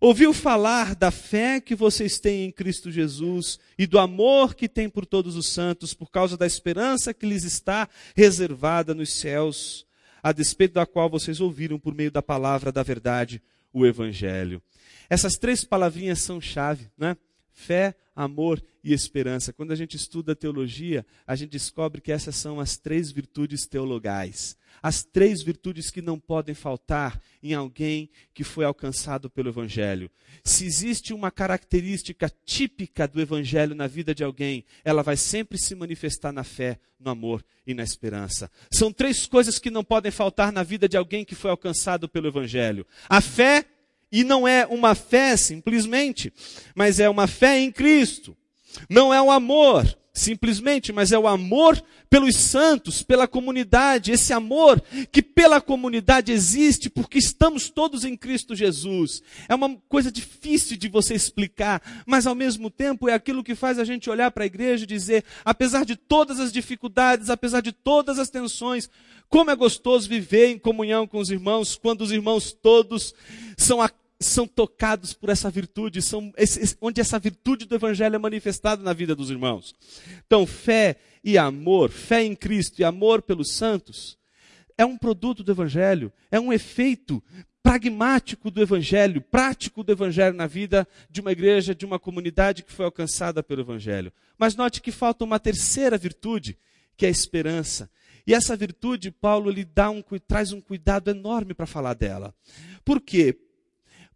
[0.00, 4.88] Ouviu falar da fé que vocês têm em Cristo Jesus e do amor que tem
[4.88, 9.84] por todos os santos, por causa da esperança que lhes está reservada nos céus,
[10.22, 14.62] a despeito da qual vocês ouviram por meio da palavra da verdade, o Evangelho.
[15.08, 17.16] Essas três palavrinhas são chave, né?
[17.52, 19.52] Fé, amor e esperança.
[19.52, 24.56] Quando a gente estuda teologia, a gente descobre que essas são as três virtudes teologais.
[24.86, 30.08] As três virtudes que não podem faltar em alguém que foi alcançado pelo Evangelho.
[30.44, 35.74] Se existe uma característica típica do Evangelho na vida de alguém, ela vai sempre se
[35.74, 38.48] manifestar na fé, no amor e na esperança.
[38.70, 42.28] São três coisas que não podem faltar na vida de alguém que foi alcançado pelo
[42.28, 43.64] Evangelho: a fé,
[44.12, 46.32] e não é uma fé simplesmente,
[46.76, 48.36] mas é uma fé em Cristo.
[48.88, 49.84] Não é o amor
[50.16, 54.10] simplesmente, mas é o amor pelos santos, pela comunidade.
[54.10, 59.22] Esse amor que pela comunidade existe porque estamos todos em Cristo Jesus.
[59.46, 63.78] É uma coisa difícil de você explicar, mas ao mesmo tempo é aquilo que faz
[63.78, 67.70] a gente olhar para a igreja e dizer: apesar de todas as dificuldades, apesar de
[67.70, 68.88] todas as tensões,
[69.28, 73.14] como é gostoso viver em comunhão com os irmãos, quando os irmãos todos
[73.58, 76.32] são, a, são tocados por essa virtude, são,
[76.80, 79.74] onde essa virtude do Evangelho é manifestada na vida dos irmãos.
[80.26, 84.16] Então, fé e amor, fé em Cristo e amor pelos santos,
[84.78, 87.22] é um produto do Evangelho, é um efeito
[87.62, 92.72] pragmático do Evangelho, prático do Evangelho na vida de uma igreja, de uma comunidade que
[92.72, 94.12] foi alcançada pelo Evangelho.
[94.38, 96.56] Mas note que falta uma terceira virtude,
[96.96, 97.90] que é a esperança.
[98.26, 102.34] E essa virtude, Paulo lhe dá um, traz um cuidado enorme para falar dela.
[102.84, 103.36] Por quê?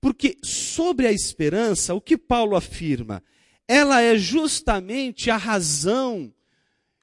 [0.01, 3.23] Porque sobre a esperança, o que Paulo afirma?
[3.69, 6.33] Ela é justamente a razão,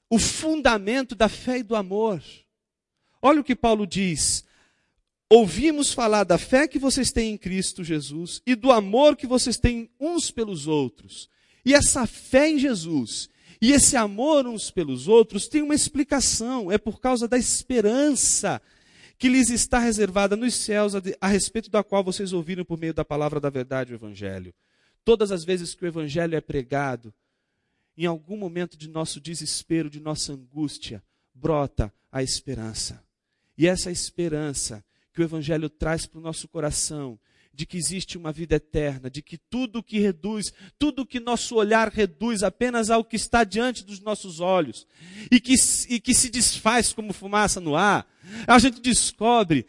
[0.10, 2.22] o fundamento da fé e do amor.
[3.22, 4.44] Olha o que Paulo diz.
[5.30, 9.58] Ouvimos falar da fé que vocês têm em Cristo Jesus e do amor que vocês
[9.58, 11.30] têm uns pelos outros.
[11.66, 13.30] E essa fé em Jesus
[13.62, 18.62] e esse amor uns pelos outros tem uma explicação, é por causa da esperança
[19.18, 23.04] que lhes está reservada nos céus, a, respeito da qual vocês ouviram por meio da
[23.04, 24.54] palavra da verdade o Evangelho.
[25.04, 27.14] Todas as vezes que o Evangelho é pregado,
[27.98, 31.04] em algum momento de nosso desespero, de nossa angústia,
[31.34, 33.04] brota a esperança.
[33.58, 37.20] E essa esperança que o Evangelho traz para o nosso coração,
[37.58, 41.90] de que existe uma vida eterna, de que tudo que reduz, tudo que nosso olhar
[41.90, 44.86] reduz apenas ao que está diante dos nossos olhos,
[45.32, 45.56] e que,
[45.90, 48.08] e que se desfaz como fumaça no ar,
[48.46, 49.66] a gente descobre,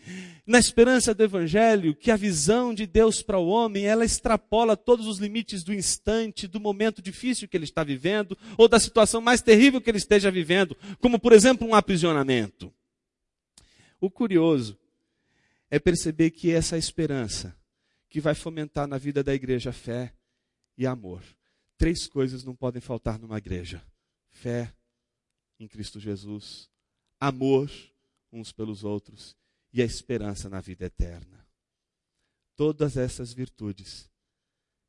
[0.46, 5.07] na esperança do Evangelho, que a visão de Deus para o homem, ela extrapola todos
[5.07, 9.40] os limites do instante, do momento difícil que ele está vivendo, ou da situação mais
[9.40, 12.70] terrível que ele esteja vivendo, como por exemplo um aprisionamento.
[13.98, 14.79] O curioso
[15.70, 17.58] é perceber que essa esperança,
[18.09, 20.14] que vai fomentar na vida da igreja fé
[20.77, 21.23] e amor.
[21.77, 23.85] Três coisas não podem faltar numa igreja:
[24.31, 24.75] fé
[25.59, 26.71] em Cristo Jesus,
[27.21, 27.71] amor
[28.33, 29.37] uns pelos outros
[29.73, 31.47] e a esperança na vida eterna.
[32.57, 34.11] Todas essas virtudes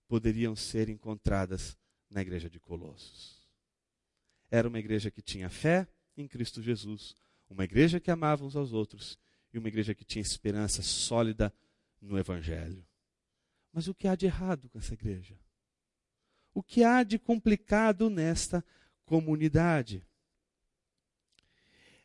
[0.07, 1.77] poderiam ser encontradas
[2.09, 3.47] na igreja de Colossos.
[4.49, 7.15] Era uma igreja que tinha fé em Cristo Jesus,
[7.47, 9.19] uma igreja que amava uns aos outros
[9.53, 11.53] e uma igreja que tinha esperança sólida
[12.01, 12.88] no Evangelho.
[13.73, 15.35] Mas o que há de errado com essa igreja?
[16.53, 18.63] O que há de complicado nesta
[19.05, 20.03] comunidade?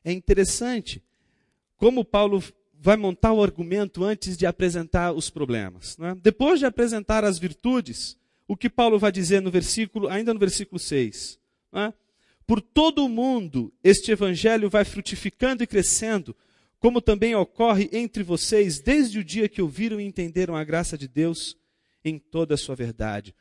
[0.05, 1.03] É interessante
[1.77, 2.42] como Paulo
[2.85, 5.96] vai montar o argumento antes de apresentar os problemas.
[5.98, 6.14] É?
[6.16, 10.79] Depois de apresentar as virtudes, o que Paulo vai dizer no versículo, ainda no versículo
[10.79, 11.38] 6.
[11.72, 11.92] É?
[12.46, 16.37] Por todo o mundo, este evangelho vai frutificando e crescendo,
[16.85, 21.09] como também ocorre entre vocês desde o dia que ouviram e entenderam a graça de
[21.09, 21.57] Deus
[22.05, 23.35] em toda a sua verdade.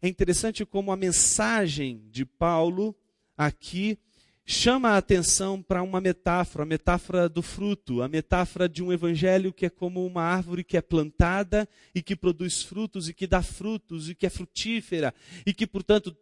[0.00, 2.94] É interessante como a mensagem de Paulo
[3.36, 3.98] aqui
[4.44, 9.52] chama a atenção para uma metáfora, a metáfora do fruto, a metáfora de um evangelho
[9.52, 13.42] que é como uma árvore que é plantada e que produz frutos e que dá
[13.42, 15.12] frutos e que é frutífera
[15.44, 16.16] e que, portanto,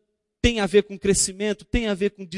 [0.45, 2.29] tem a ver com crescimento, tem a ver com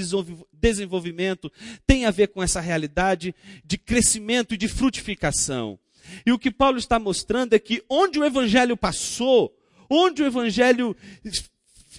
[0.52, 1.52] desenvolvimento,
[1.84, 5.76] tem a ver com essa realidade de crescimento e de frutificação.
[6.24, 9.52] E o que Paulo está mostrando é que onde o evangelho passou,
[9.90, 10.96] onde o evangelho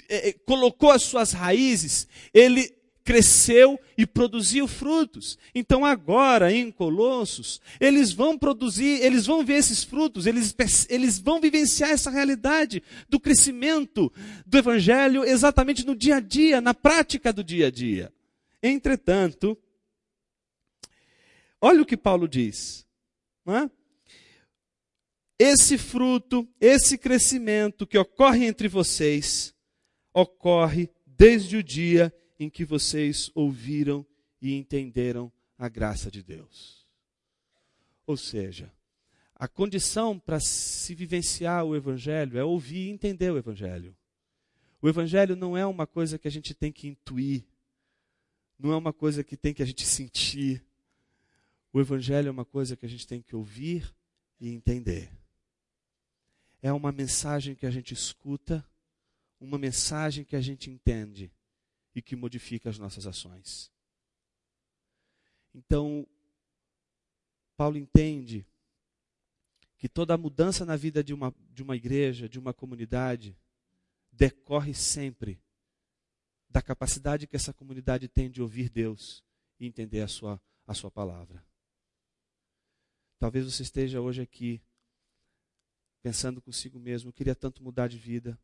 [0.07, 2.73] eh, colocou as suas raízes, ele
[3.07, 5.39] cresceu e produziu frutos.
[5.55, 10.53] Então agora em Colossos, eles vão produzir, eles vão ver esses frutos, eles,
[10.89, 14.11] eles vão vivenciar essa realidade do crescimento
[14.45, 18.11] do evangelho exatamente no dia a dia, na prática do dia a dia.
[18.61, 19.57] Entretanto,
[21.61, 22.85] olha o que Paulo diz.
[23.47, 23.69] É?
[25.39, 29.55] Esse fruto, esse crescimento que ocorre entre vocês,
[30.13, 32.13] ocorre desde o dia
[32.45, 34.05] que vocês ouviram
[34.39, 36.85] e entenderam a graça de Deus.
[38.05, 38.71] Ou seja,
[39.35, 43.95] a condição para se vivenciar o Evangelho é ouvir e entender o Evangelho.
[44.81, 47.43] O Evangelho não é uma coisa que a gente tem que intuir,
[48.57, 50.63] não é uma coisa que tem que a gente sentir.
[51.73, 53.93] O Evangelho é uma coisa que a gente tem que ouvir
[54.39, 55.11] e entender.
[56.61, 58.65] É uma mensagem que a gente escuta,
[59.39, 61.31] uma mensagem que a gente entende
[61.97, 63.71] e que modifica as nossas ações.
[65.51, 66.07] Então,
[67.55, 68.45] Paulo entende
[69.79, 73.35] que toda mudança na vida de uma, de uma igreja, de uma comunidade,
[74.11, 75.41] decorre sempre
[76.47, 79.23] da capacidade que essa comunidade tem de ouvir Deus
[79.59, 81.43] e entender a sua, a sua palavra.
[83.17, 84.61] Talvez você esteja hoje aqui
[86.03, 88.39] pensando consigo mesmo, eu queria tanto mudar de vida,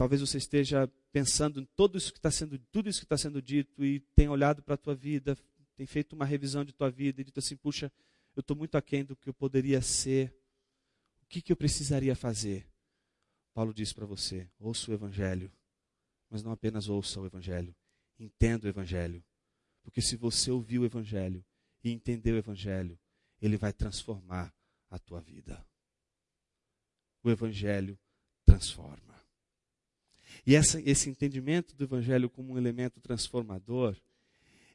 [0.00, 3.42] Talvez você esteja pensando em tudo isso que está sendo, tudo isso que está sendo
[3.42, 5.36] dito e tenha olhado para a tua vida,
[5.76, 7.92] tem feito uma revisão de tua vida e dito assim, puxa,
[8.36, 10.34] eu estou muito aquém do que eu poderia ser.
[11.22, 12.68] O que, que eu precisaria fazer?
[13.52, 15.52] Paulo diz para você: ouça o Evangelho,
[16.28, 17.74] mas não apenas ouça o Evangelho,
[18.18, 19.24] entenda o Evangelho.
[19.82, 21.44] Porque se você ouvir o Evangelho
[21.82, 22.98] e entender o Evangelho,
[23.40, 24.54] ele vai transformar
[24.88, 25.66] a tua vida.
[27.22, 27.98] O Evangelho
[28.44, 29.09] transforma.
[30.46, 33.96] E essa, esse entendimento do Evangelho como um elemento transformador,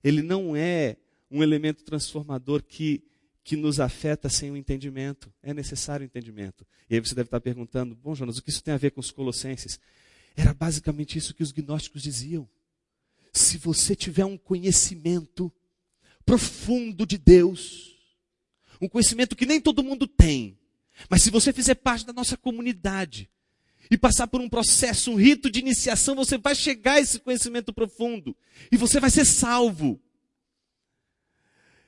[0.04, 0.98] ele não é
[1.30, 3.04] um elemento transformador que,
[3.44, 5.34] que nos afeta sem o entendimento.
[5.42, 6.66] É necessário o entendimento.
[6.90, 9.00] E aí você deve estar perguntando: bom, Jonas, o que isso tem a ver com
[9.00, 9.80] os Colossenses?
[10.36, 12.48] Era basicamente isso que os gnósticos diziam.
[13.34, 15.52] Se você tiver um conhecimento
[16.26, 17.96] profundo de Deus,
[18.82, 20.58] um conhecimento que nem todo mundo tem,
[21.10, 23.30] mas se você fizer parte da nossa comunidade,
[23.90, 27.74] e passar por um processo, um rito de iniciação, você vai chegar a esse conhecimento
[27.74, 28.36] profundo
[28.72, 30.00] e você vai ser salvo.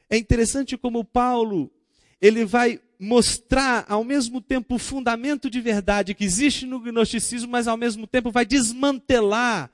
[0.09, 1.71] É interessante como Paulo,
[2.21, 7.67] ele vai mostrar ao mesmo tempo o fundamento de verdade que existe no gnosticismo, mas
[7.67, 9.69] ao mesmo tempo vai desmantelar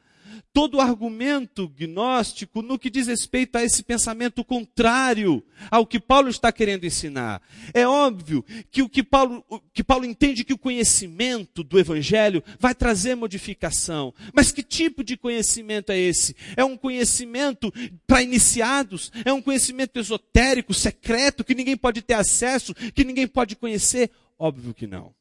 [0.51, 6.51] todo argumento gnóstico no que diz respeito a esse pensamento contrário ao que Paulo está
[6.51, 7.41] querendo ensinar.
[7.73, 9.43] É óbvio que o que Paulo,
[9.73, 14.13] que Paulo entende que o conhecimento do Evangelho vai trazer modificação.
[14.33, 16.35] Mas que tipo de conhecimento é esse?
[16.55, 17.73] É um conhecimento
[18.05, 19.11] para iniciados?
[19.25, 24.11] É um conhecimento esotérico, secreto, que ninguém pode ter acesso, que ninguém pode conhecer?
[24.37, 25.13] Óbvio que não.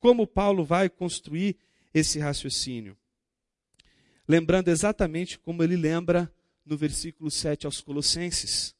[0.00, 1.56] Como Paulo vai construir
[1.94, 2.96] esse raciocínio?
[4.26, 6.32] Lembrando exatamente como ele lembra
[6.64, 8.74] no versículo 7 aos Colossenses.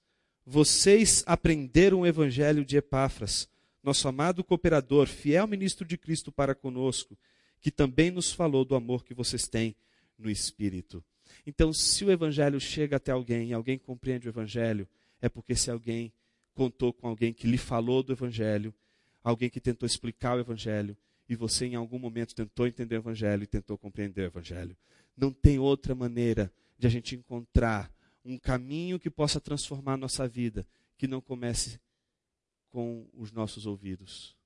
[0.46, 3.48] Vocês aprenderam o evangelho de Epáfras,
[3.82, 7.16] nosso amado cooperador, fiel ministro de Cristo para conosco,
[7.60, 9.74] que também nos falou do amor que vocês têm
[10.18, 11.02] no Espírito.
[11.46, 14.88] Então, se o evangelho chega até alguém alguém compreende o evangelho,
[15.20, 16.12] é porque se alguém
[16.54, 18.74] contou com alguém que lhe falou do evangelho,
[19.22, 20.96] alguém que tentou explicar o evangelho,
[21.28, 24.76] e você em algum momento tentou entender o evangelho e tentou compreender o evangelho.
[25.16, 27.92] Não tem outra maneira de a gente encontrar
[28.24, 31.80] um caminho que possa transformar a nossa vida que não comece
[32.70, 34.36] com os nossos ouvidos.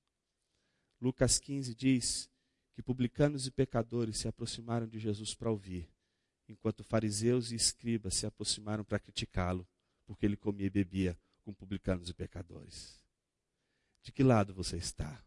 [0.99, 2.29] Lucas 15 diz
[2.73, 5.89] que publicanos e pecadores se aproximaram de Jesus para ouvir,
[6.47, 9.67] enquanto fariseus e escribas se aproximaram para criticá-lo,
[10.05, 12.99] porque ele comia e bebia com publicanos e pecadores.
[14.03, 15.23] De que lado você está?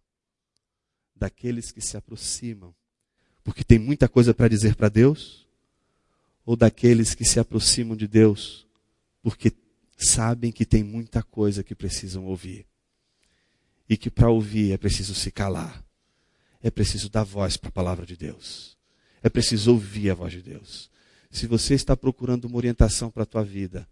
[1.15, 2.75] Daqueles que se aproximam
[3.43, 5.47] porque tem muita coisa para dizer para Deus?
[6.45, 8.67] Ou daqueles que se aproximam de Deus
[9.23, 9.53] porque
[9.97, 12.67] sabem que tem muita coisa que precisam ouvir?
[13.89, 15.85] E que para ouvir é preciso se calar,
[16.63, 18.77] é preciso dar voz para a palavra de Deus,
[19.23, 20.91] é preciso ouvir a voz de Deus.
[21.31, 23.89] Se você está procurando uma orientação para a tua vida,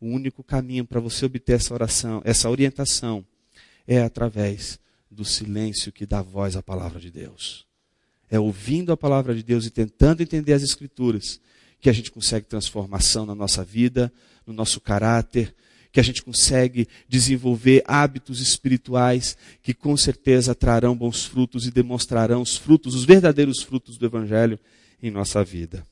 [0.00, 3.24] o único caminho para você obter essa oração, essa orientação,
[3.86, 4.78] é através
[5.10, 7.66] do silêncio que dá voz à palavra de Deus
[8.32, 11.38] é ouvindo a palavra de Deus e tentando entender as Escrituras
[11.78, 14.10] que a gente consegue transformação na nossa vida,
[14.46, 15.54] no nosso caráter,
[15.92, 22.40] que a gente consegue desenvolver hábitos espirituais que com certeza trarão bons frutos e demonstrarão
[22.40, 24.58] os frutos, os verdadeiros frutos do Evangelho
[25.02, 25.86] em nossa vida.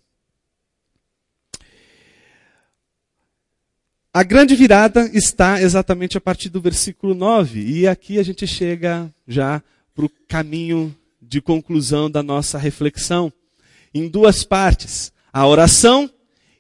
[4.15, 9.15] A grande virada está exatamente a partir do versículo 9, e aqui a gente chega
[9.29, 9.63] já
[9.95, 13.33] para o caminho de conclusão da nossa reflexão,
[13.93, 16.11] em duas partes: a oração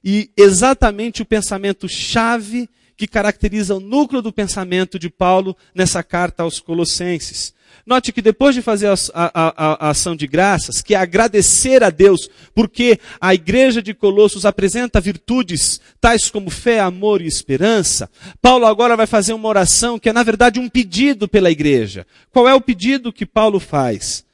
[0.04, 6.42] e exatamente o pensamento chave que caracteriza o núcleo do pensamento de Paulo nessa carta
[6.42, 7.54] aos Colossenses.
[7.86, 11.82] Note que depois de fazer a, a, a, a, ação de graças, que é agradecer
[11.82, 18.10] a Deus, porque a igreja de Colossos apresenta virtudes tais como fé, amor e esperança,
[18.42, 22.06] Paulo agora vai fazer uma oração que é, na verdade, um pedido pela igreja.
[22.30, 24.24] Qual é o pedido que Paulo faz?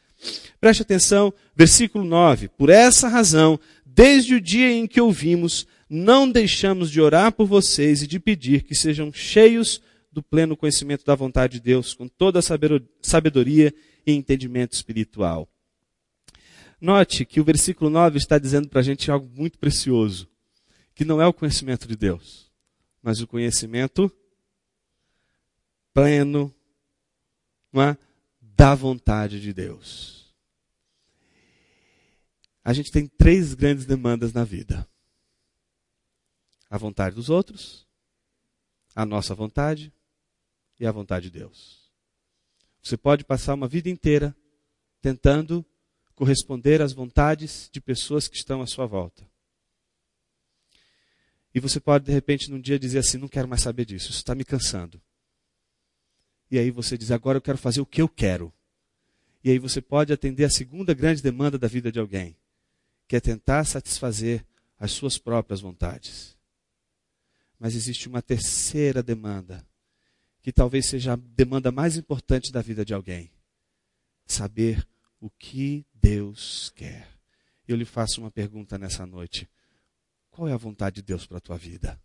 [0.60, 2.48] Preste atenção, versículo 9.
[2.48, 8.02] Por essa razão, desde o dia em que ouvimos, não deixamos de orar por vocês
[8.02, 12.38] e de pedir que sejam cheios do pleno conhecimento da vontade de Deus, com toda
[12.38, 12.42] a
[13.02, 13.72] sabedoria
[14.06, 15.48] e entendimento espiritual.
[16.80, 20.28] Note que o versículo 9 está dizendo para a gente algo muito precioso,
[20.94, 22.50] que não é o conhecimento de Deus,
[23.02, 24.10] mas o conhecimento
[25.92, 26.52] pleno
[27.74, 27.96] é?
[28.40, 30.15] da vontade de Deus
[32.66, 34.84] a gente tem três grandes demandas na vida:
[36.68, 37.86] a vontade dos outros,
[38.92, 39.92] a nossa vontade
[40.80, 41.88] e a vontade de Deus.
[42.82, 44.36] Você pode passar uma vida inteira
[45.00, 45.64] tentando
[46.16, 49.24] corresponder às vontades de pessoas que estão à sua volta.
[51.54, 54.18] E você pode, de repente, num dia dizer assim: não quero mais saber disso, isso
[54.18, 55.00] está me cansando.
[56.50, 58.52] E aí você diz: agora eu quero fazer o que eu quero.
[59.44, 62.36] E aí você pode atender a segunda grande demanda da vida de alguém
[63.06, 64.44] que é tentar satisfazer
[64.78, 66.36] as suas próprias vontades.
[67.58, 69.66] Mas existe uma terceira demanda,
[70.42, 73.30] que talvez seja a demanda mais importante da vida de alguém:
[74.26, 74.86] saber
[75.20, 77.08] o que Deus quer.
[77.66, 79.48] Eu lhe faço uma pergunta nessa noite:
[80.30, 82.00] qual é a vontade de Deus para a tua vida?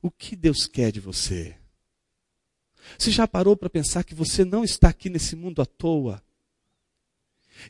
[0.00, 1.58] O que Deus quer de você?
[2.96, 6.22] Você já parou para pensar que você não está aqui nesse mundo à toa?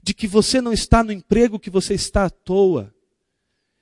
[0.02, 2.92] De que você não está no emprego que você está à toa,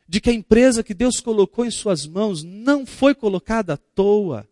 [0.09, 4.49] de que a empresa que Deus colocou em suas mãos não foi colocada à toa,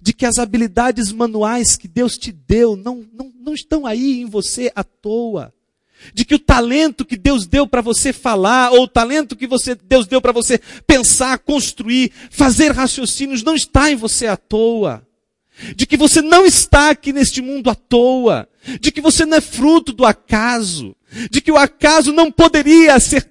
[0.00, 4.26] de que as habilidades manuais que Deus te deu não, não, não estão aí em
[4.26, 5.52] você à toa,
[6.14, 9.74] de que o talento que Deus deu para você falar, ou o talento que você,
[9.74, 15.07] Deus deu para você pensar, construir, fazer raciocínios, não está em você à toa
[15.74, 18.48] de que você não está aqui neste mundo à toa,
[18.80, 20.94] de que você não é fruto do acaso,
[21.30, 23.28] de que o acaso não poderia ser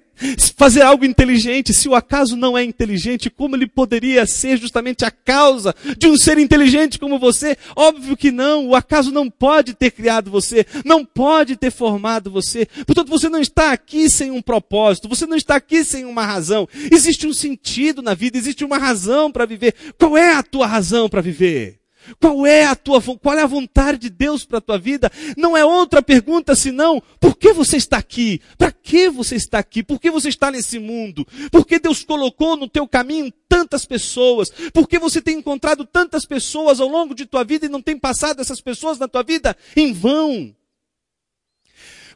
[0.56, 1.72] fazer algo inteligente.
[1.72, 6.16] Se o acaso não é inteligente, como ele poderia ser justamente a causa de um
[6.16, 7.56] ser inteligente como você?
[7.76, 8.66] Óbvio que não.
[8.68, 12.66] O acaso não pode ter criado você, não pode ter formado você.
[12.86, 16.68] Portanto, você não está aqui sem um propósito, você não está aqui sem uma razão.
[16.90, 19.74] Existe um sentido na vida, existe uma razão para viver.
[19.98, 21.77] Qual é a tua razão para viver?
[22.20, 25.10] Qual é a tua, qual é a vontade de Deus para a tua vida?
[25.36, 28.40] Não é outra pergunta senão, por que você está aqui?
[28.56, 29.82] Para que você está aqui?
[29.82, 31.26] Por que você está nesse mundo?
[31.50, 34.50] Por que Deus colocou no teu caminho tantas pessoas?
[34.72, 37.98] Por que você tem encontrado tantas pessoas ao longo de tua vida e não tem
[37.98, 40.54] passado essas pessoas na tua vida em vão?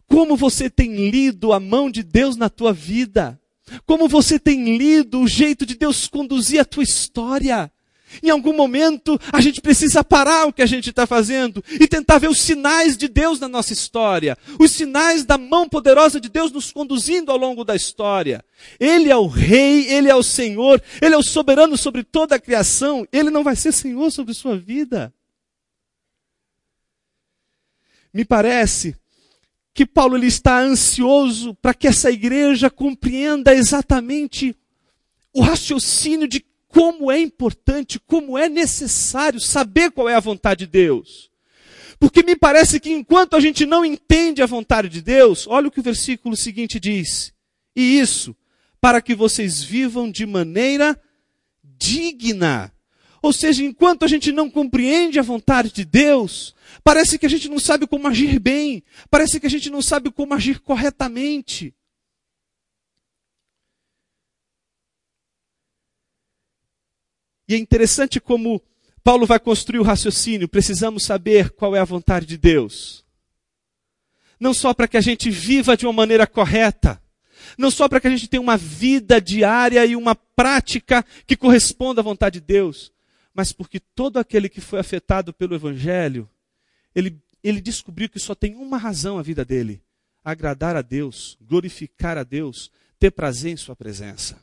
[0.07, 3.41] Como você tem lido a mão de Deus na tua vida?
[3.87, 7.73] Como você tem lido o jeito de Deus conduzir a tua história?
[8.23, 12.19] Em algum momento, a gente precisa parar o que a gente está fazendo e tentar
[12.19, 14.37] ver os sinais de Deus na nossa história.
[14.59, 18.45] Os sinais da mão poderosa de Deus nos conduzindo ao longo da história.
[18.81, 22.41] Ele é o Rei, Ele é o Senhor, Ele é o soberano sobre toda a
[22.41, 23.07] criação.
[23.13, 25.13] Ele não vai ser Senhor sobre sua vida.
[28.13, 28.95] Me parece
[29.75, 34.55] que Paulo ele está ansioso para que essa igreja compreenda exatamente
[35.33, 40.73] o raciocínio de como é importante, como é necessário saber qual é a vontade de
[40.73, 41.31] Deus.
[42.01, 45.71] Porque me parece que enquanto a gente não entende a vontade de Deus, olha o
[45.71, 47.33] que o versículo seguinte diz.
[47.77, 48.35] E isso,
[48.81, 50.99] para que vocês vivam de maneira
[51.63, 52.73] digna.
[53.21, 57.51] Ou seja, enquanto a gente não compreende a vontade de Deus, parece que a gente
[57.51, 61.75] não sabe como agir bem, parece que a gente não sabe como agir corretamente.
[67.49, 68.63] E é interessante como
[69.03, 70.49] Paulo vai construir o raciocínio.
[70.49, 73.05] Precisamos saber qual é a vontade de Deus.
[74.39, 77.01] Não só para que a gente viva de uma maneira correta,
[77.57, 82.01] não só para que a gente tenha uma vida diária e uma prática que corresponda
[82.01, 82.93] à vontade de Deus,
[83.35, 86.29] mas porque todo aquele que foi afetado pelo Evangelho,
[86.95, 89.83] ele, ele descobriu que só tem uma razão a vida dele:
[90.25, 94.41] agradar a Deus, glorificar a Deus, ter prazer em Sua presença.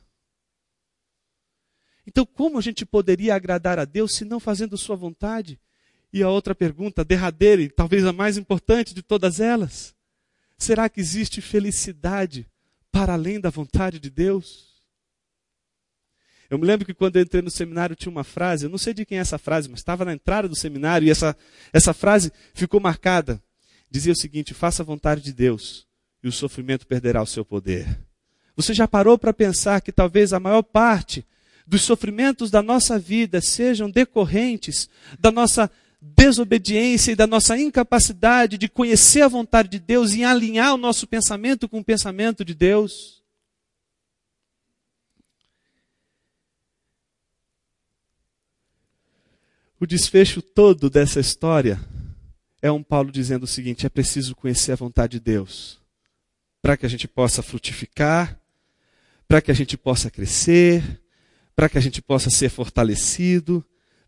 [2.10, 5.60] Então, como a gente poderia agradar a Deus se não fazendo Sua vontade?
[6.12, 9.94] E a outra pergunta, derradeira e talvez a mais importante de todas elas:
[10.58, 12.50] será que existe felicidade
[12.92, 14.82] para além da vontade de Deus?
[16.50, 18.92] Eu me lembro que quando eu entrei no seminário tinha uma frase, eu não sei
[18.92, 21.38] de quem é essa frase, mas estava na entrada do seminário e essa,
[21.72, 23.40] essa frase ficou marcada.
[23.88, 25.86] Dizia o seguinte: faça a vontade de Deus
[26.24, 28.00] e o sofrimento perderá o seu poder.
[28.56, 31.24] Você já parou para pensar que talvez a maior parte
[31.70, 34.90] dos sofrimentos da nossa vida sejam decorrentes
[35.20, 35.70] da nossa
[36.02, 41.06] desobediência e da nossa incapacidade de conhecer a vontade de Deus e alinhar o nosso
[41.06, 43.22] pensamento com o pensamento de Deus.
[49.80, 51.80] O desfecho todo dessa história
[52.64, 55.80] é um Paulo dizendo o seguinte: é preciso conhecer a vontade de Deus
[56.64, 58.38] para que a gente possa frutificar,
[59.28, 61.00] para que a gente possa crescer,
[61.60, 63.62] para que a gente possa ser fortalecido,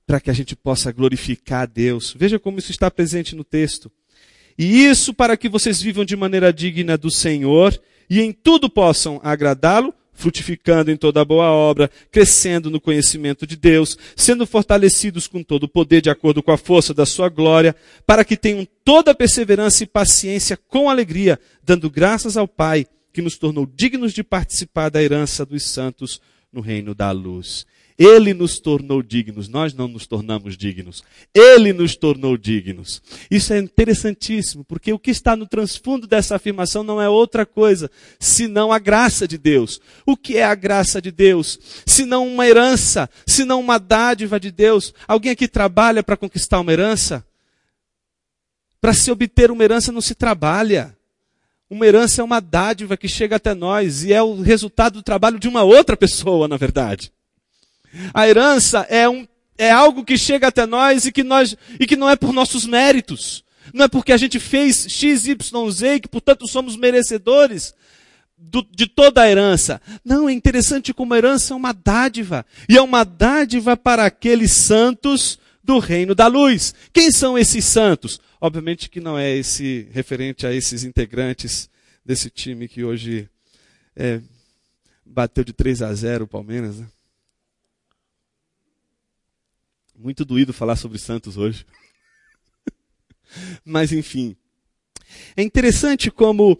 [0.07, 2.15] para que a gente possa glorificar a Deus.
[2.17, 3.91] Veja como isso está presente no texto.
[4.57, 7.77] E isso para que vocês vivam de maneira digna do Senhor
[8.09, 13.97] e em tudo possam agradá-lo, frutificando em toda boa obra, crescendo no conhecimento de Deus,
[14.15, 17.75] sendo fortalecidos com todo o poder de acordo com a força da sua glória,
[18.07, 23.37] para que tenham toda perseverança e paciência com alegria, dando graças ao Pai que nos
[23.37, 26.21] tornou dignos de participar da herança dos santos
[26.51, 27.65] no reino da luz.
[27.97, 31.03] Ele nos tornou dignos, nós não nos tornamos dignos.
[31.33, 32.99] Ele nos tornou dignos.
[33.29, 37.91] Isso é interessantíssimo, porque o que está no transfundo dessa afirmação não é outra coisa
[38.19, 39.79] senão a graça de Deus.
[40.03, 41.59] O que é a graça de Deus?
[41.85, 44.95] Senão uma herança, senão uma dádiva de Deus.
[45.07, 47.23] Alguém aqui trabalha para conquistar uma herança?
[48.79, 50.97] Para se obter uma herança não se trabalha.
[51.71, 55.39] Uma herança é uma dádiva que chega até nós e é o resultado do trabalho
[55.39, 57.13] de uma outra pessoa, na verdade.
[58.13, 59.25] A herança é, um,
[59.57, 62.65] é algo que chega até nós e que, nós e que não é por nossos
[62.65, 63.45] méritos.
[63.73, 67.73] Não é porque a gente fez X, Y, Z que, portanto, somos merecedores
[68.37, 69.81] do, de toda a herança.
[70.03, 72.45] Não, é interessante como a herança é uma dádiva.
[72.67, 76.73] E é uma dádiva para aqueles santos do reino da luz.
[76.91, 78.19] Quem são esses santos?
[78.39, 81.69] Obviamente que não é esse referente a esses integrantes
[82.03, 83.29] desse time que hoje
[83.95, 84.21] é,
[85.05, 86.79] bateu de 3 a 0 o Palmeiras.
[86.79, 86.87] Né?
[89.95, 91.65] Muito doído falar sobre Santos hoje.
[93.63, 94.35] Mas enfim.
[95.35, 96.59] É interessante como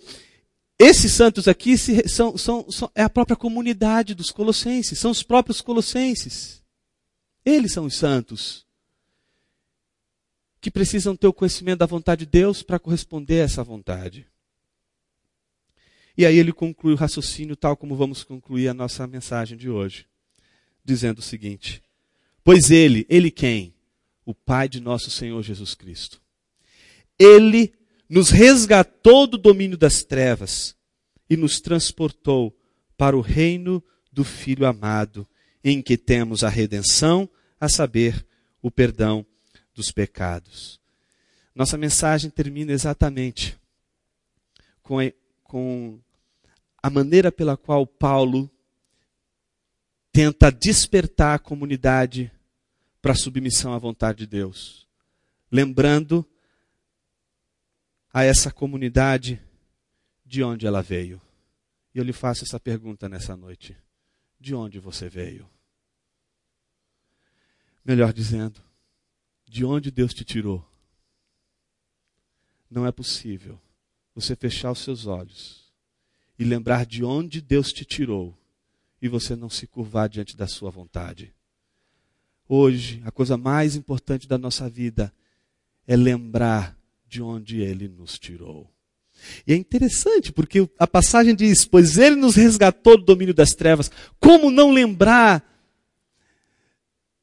[0.77, 5.61] esses santos aqui são, são, são, é a própria comunidade dos colossenses, são os próprios
[5.61, 6.61] colossenses.
[7.45, 8.65] Eles são os santos
[10.61, 14.27] que precisam ter o conhecimento da vontade de Deus para corresponder a essa vontade.
[16.15, 20.05] E aí ele conclui o raciocínio tal como vamos concluir a nossa mensagem de hoje,
[20.85, 21.81] dizendo o seguinte:
[22.43, 23.73] Pois ele, ele quem?
[24.23, 26.21] O Pai de nosso Senhor Jesus Cristo.
[27.17, 27.73] Ele
[28.07, 30.75] nos resgatou do domínio das trevas
[31.27, 32.55] e nos transportou
[32.95, 35.27] para o reino do Filho amado,
[35.63, 37.27] em que temos a redenção,
[37.59, 38.25] a saber,
[38.61, 39.25] o perdão
[39.73, 40.79] dos pecados.
[41.53, 43.59] Nossa mensagem termina exatamente
[44.81, 45.11] com a,
[45.43, 45.99] com
[46.81, 48.49] a maneira pela qual Paulo
[50.11, 52.31] tenta despertar a comunidade
[53.01, 54.87] para a submissão à vontade de Deus.
[55.51, 56.25] Lembrando
[58.13, 59.41] a essa comunidade
[60.25, 61.21] de onde ela veio.
[61.93, 63.75] E eu lhe faço essa pergunta nessa noite:
[64.39, 65.49] de onde você veio?
[67.83, 68.61] Melhor dizendo,
[69.51, 70.65] de onde Deus te tirou.
[72.69, 73.59] Não é possível
[74.15, 75.69] você fechar os seus olhos
[76.39, 78.33] e lembrar de onde Deus te tirou
[79.01, 81.33] e você não se curvar diante da sua vontade.
[82.47, 85.13] Hoje, a coisa mais importante da nossa vida
[85.85, 88.71] é lembrar de onde Ele nos tirou.
[89.45, 93.91] E é interessante, porque a passagem diz: Pois Ele nos resgatou do domínio das trevas.
[94.17, 95.50] Como não lembrar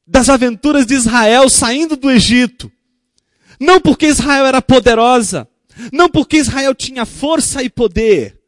[0.09, 2.71] das aventuras de Israel saindo do Egito.
[3.59, 5.47] Não porque Israel era poderosa,
[5.93, 8.39] não porque Israel tinha força e poder,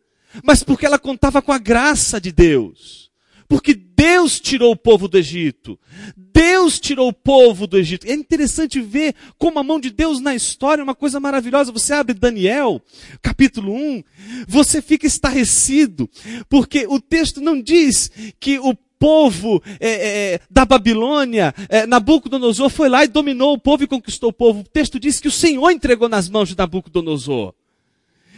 [0.44, 3.12] mas porque ela contava com a graça de Deus.
[3.48, 5.78] Porque Deus tirou o povo do Egito.
[6.16, 8.08] Deus tirou o povo do Egito.
[8.08, 11.72] É interessante ver como a mão de Deus na história é uma coisa maravilhosa.
[11.72, 12.82] Você abre Daniel,
[13.22, 14.04] capítulo 1,
[14.48, 16.10] você fica estarrecido,
[16.48, 18.10] porque o texto não diz
[18.40, 23.84] que o povo é, é, da Babilônia, é, Nabucodonosor foi lá e dominou o povo
[23.84, 24.60] e conquistou o povo.
[24.60, 27.56] O texto diz que o Senhor entregou nas mãos de Nabucodonosor.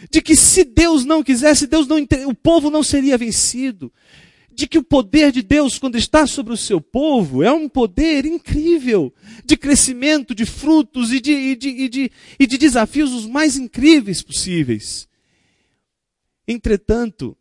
[0.10, 1.98] De que se Deus não quisesse, Deus não
[2.28, 3.92] o povo não seria vencido.
[4.56, 8.26] De que o poder de Deus, quando está sobre o seu povo, é um poder
[8.26, 13.26] incrível, de crescimento, de frutos e de, e de, e de, e de desafios os
[13.26, 15.10] mais incríveis possíveis.
[16.48, 17.36] Entretanto,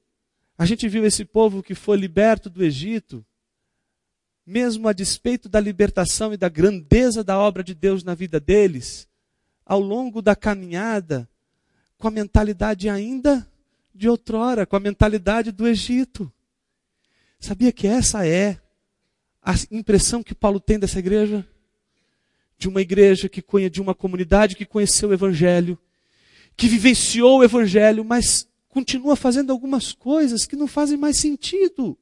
[0.63, 3.27] a gente viu esse povo que foi liberto do Egito,
[4.47, 9.09] mesmo a despeito da libertação e da grandeza da obra de Deus na vida deles,
[9.67, 11.29] ao longo da caminhada,
[11.99, 13.45] com a mentalidade ainda
[13.93, 16.33] de outrora, com a mentalidade do Egito.
[17.41, 18.57] Sabia que essa é
[19.43, 21.45] a impressão que Paulo tem dessa igreja?
[22.57, 25.77] De uma igreja que conhece, de uma comunidade que conheceu o Evangelho,
[26.57, 31.97] que vivenciou o Evangelho, mas continua fazendo algumas coisas que não fazem mais sentido.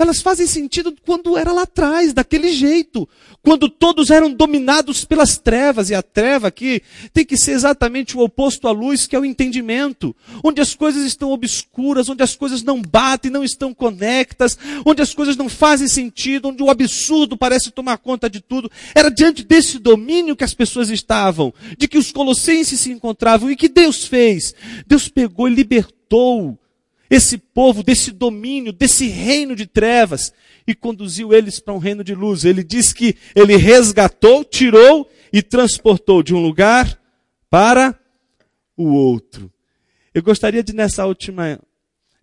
[0.00, 3.06] Elas fazem sentido quando era lá atrás, daquele jeito.
[3.42, 5.90] Quando todos eram dominados pelas trevas.
[5.90, 6.80] E a treva aqui
[7.12, 10.16] tem que ser exatamente o oposto à luz, que é o entendimento.
[10.42, 15.12] Onde as coisas estão obscuras, onde as coisas não batem, não estão conectas, onde as
[15.12, 18.72] coisas não fazem sentido, onde o absurdo parece tomar conta de tudo.
[18.94, 23.56] Era diante desse domínio que as pessoas estavam, de que os colossenses se encontravam e
[23.56, 24.54] que Deus fez.
[24.86, 26.58] Deus pegou e libertou
[27.10, 30.32] esse povo desse domínio, desse reino de trevas
[30.64, 32.44] e conduziu eles para um reino de luz.
[32.44, 37.00] Ele diz que ele resgatou, tirou e transportou de um lugar
[37.50, 37.98] para
[38.76, 39.52] o outro.
[40.14, 41.60] Eu gostaria de nessa última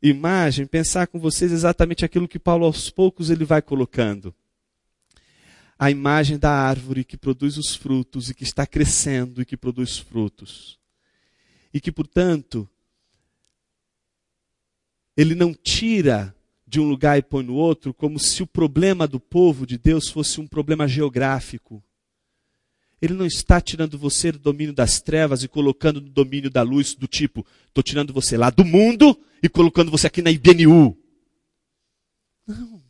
[0.02, 4.34] imagem pensar com vocês exatamente aquilo que Paulo aos poucos ele vai colocando.
[5.78, 9.98] A imagem da árvore que produz os frutos e que está crescendo e que produz
[9.98, 10.80] frutos.
[11.74, 12.68] E que, portanto,
[15.18, 16.34] ele não tira
[16.68, 20.10] de um lugar e põe no outro, como se o problema do povo de Deus
[20.10, 21.84] fosse um problema geográfico.
[23.02, 26.94] Ele não está tirando você do domínio das trevas e colocando no domínio da luz,
[26.94, 30.96] do tipo, estou tirando você lá do mundo e colocando você aqui na IBNU.
[32.46, 32.84] Não.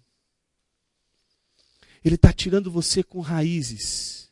[2.03, 4.29] Ele está tirando você com raízes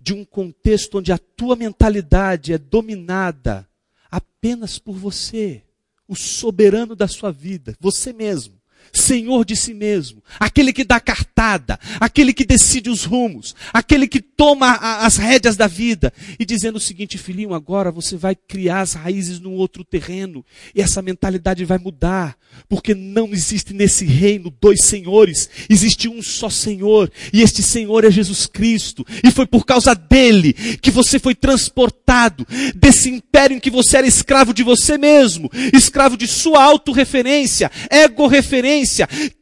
[0.00, 3.68] de um contexto onde a tua mentalidade é dominada
[4.10, 5.64] apenas por você
[6.08, 8.57] o soberano da sua vida, você mesmo.
[8.92, 14.20] Senhor de si mesmo, aquele que dá cartada, aquele que decide os rumos, aquele que
[14.20, 18.94] toma as rédeas da vida, e dizendo o seguinte, filhinho, agora você vai criar as
[18.94, 22.36] raízes num outro terreno, e essa mentalidade vai mudar,
[22.68, 28.10] porque não existe nesse reino dois senhores, existe um só Senhor, e este Senhor é
[28.10, 33.70] Jesus Cristo, e foi por causa dele que você foi transportado desse império em que
[33.70, 38.77] você era escravo de você mesmo, escravo de sua autorreferência, ego-referência,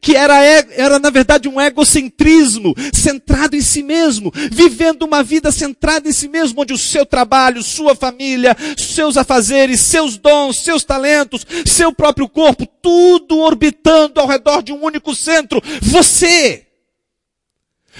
[0.01, 6.07] que era, era na verdade um egocentrismo, centrado em si mesmo, vivendo uma vida centrada
[6.07, 11.45] em si mesmo, onde o seu trabalho, sua família, seus afazeres, seus dons, seus talentos,
[11.65, 16.65] seu próprio corpo, tudo orbitando ao redor de um único centro, você.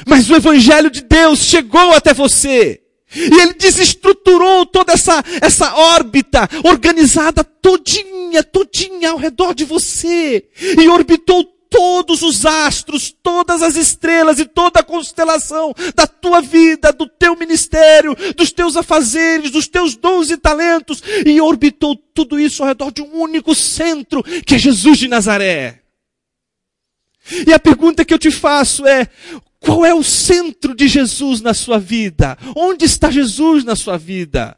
[0.06, 2.82] Mas o Evangelho de Deus chegou até você.
[3.16, 10.46] E ele desestruturou toda essa, essa órbita organizada todinha, todinha ao redor de você.
[10.78, 16.92] E orbitou todos os astros, todas as estrelas e toda a constelação da tua vida,
[16.92, 21.02] do teu ministério, dos teus afazeres, dos teus dons e talentos.
[21.26, 25.82] E orbitou tudo isso ao redor de um único centro, que é Jesus de Nazaré.
[27.46, 29.08] E a pergunta que eu te faço é,
[29.68, 32.38] qual é o centro de Jesus na sua vida?
[32.56, 34.58] Onde está Jesus na sua vida?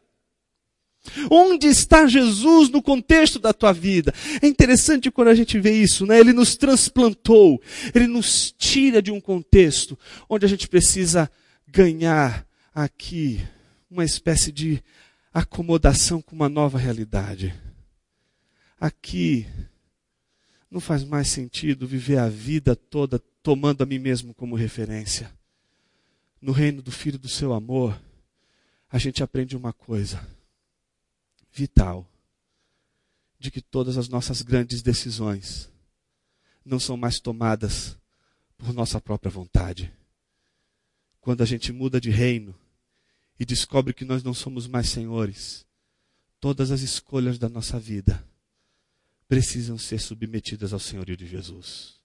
[1.32, 4.14] Onde está Jesus no contexto da tua vida?
[4.40, 6.20] É interessante quando a gente vê isso, né?
[6.20, 7.60] Ele nos transplantou,
[7.96, 9.98] ele nos tira de um contexto
[10.30, 11.28] onde a gente precisa
[11.68, 13.42] ganhar aqui
[13.90, 14.80] uma espécie de
[15.34, 17.52] acomodação com uma nova realidade.
[18.80, 19.48] Aqui
[20.70, 25.32] não faz mais sentido viver a vida toda tomando a mim mesmo como referência.
[26.42, 28.00] No reino do Filho do seu amor,
[28.90, 30.26] a gente aprende uma coisa
[31.52, 32.10] vital:
[33.38, 35.70] de que todas as nossas grandes decisões
[36.64, 37.98] não são mais tomadas
[38.58, 39.92] por nossa própria vontade.
[41.22, 42.56] Quando a gente muda de reino
[43.40, 45.66] e descobre que nós não somos mais senhores,
[46.40, 48.26] todas as escolhas da nossa vida
[49.28, 51.99] precisam ser submetidas ao senhorio de Jesus.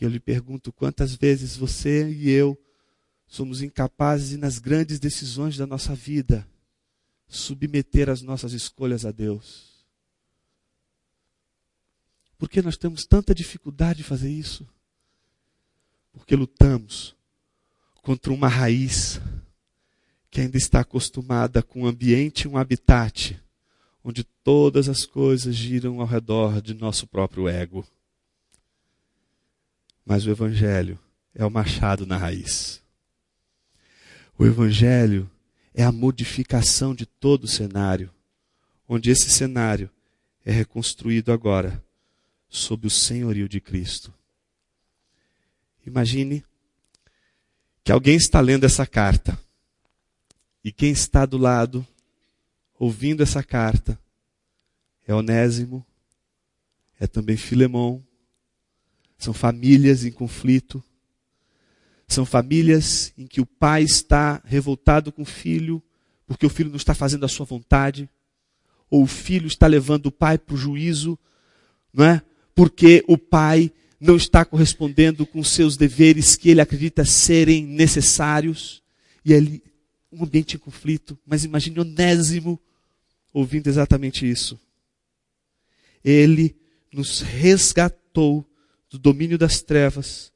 [0.00, 2.58] E eu lhe pergunto quantas vezes você e eu
[3.26, 6.46] somos incapazes de, nas grandes decisões da nossa vida,
[7.26, 9.74] submeter as nossas escolhas a Deus.
[12.38, 14.66] Por que nós temos tanta dificuldade de fazer isso?
[16.12, 17.16] Porque lutamos
[18.02, 19.20] contra uma raiz
[20.30, 23.40] que ainda está acostumada com um ambiente, um habitat,
[24.02, 27.86] onde todas as coisas giram ao redor de nosso próprio ego.
[30.04, 30.98] Mas o Evangelho
[31.34, 32.82] é o machado na raiz.
[34.38, 35.30] O Evangelho
[35.72, 38.10] é a modificação de todo o cenário,
[38.88, 39.90] onde esse cenário
[40.44, 41.82] é reconstruído agora
[42.48, 44.12] sob o senhorio de Cristo.
[45.86, 46.44] Imagine
[47.82, 49.38] que alguém está lendo essa carta
[50.62, 51.86] e quem está do lado,
[52.78, 53.98] ouvindo essa carta,
[55.06, 55.84] é Onésimo,
[56.98, 58.02] é também Filemão,
[59.18, 60.82] são famílias em conflito.
[62.06, 65.82] São famílias em que o pai está revoltado com o filho,
[66.26, 68.08] porque o filho não está fazendo a sua vontade,
[68.90, 71.18] ou o filho está levando o pai para o juízo,
[71.92, 72.22] não é?
[72.54, 78.82] Porque o pai não está correspondendo com seus deveres que ele acredita serem necessários,
[79.24, 79.62] e ali
[80.12, 81.18] um ambiente em conflito.
[81.26, 82.60] Mas imagine Onésimo
[83.32, 84.60] ouvindo exatamente isso.
[86.04, 86.54] Ele
[86.92, 88.46] nos resgatou
[88.94, 90.32] do domínio das trevas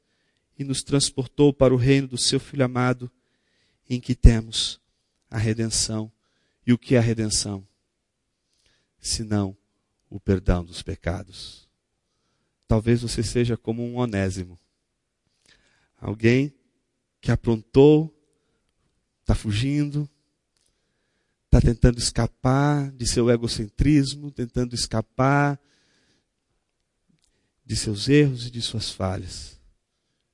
[0.57, 3.09] e nos transportou para o reino do seu Filho amado,
[3.89, 4.81] em que temos
[5.31, 6.11] a redenção.
[6.67, 7.65] E o que é a redenção?
[8.99, 9.55] Senão
[10.09, 11.69] o perdão dos pecados.
[12.67, 14.59] Talvez você seja como um onésimo.
[15.97, 16.53] Alguém
[17.21, 18.13] que aprontou,
[19.21, 20.09] está fugindo,
[21.45, 25.57] está tentando escapar de seu egocentrismo, tentando escapar
[27.69, 29.61] de seus erros e de suas falhas.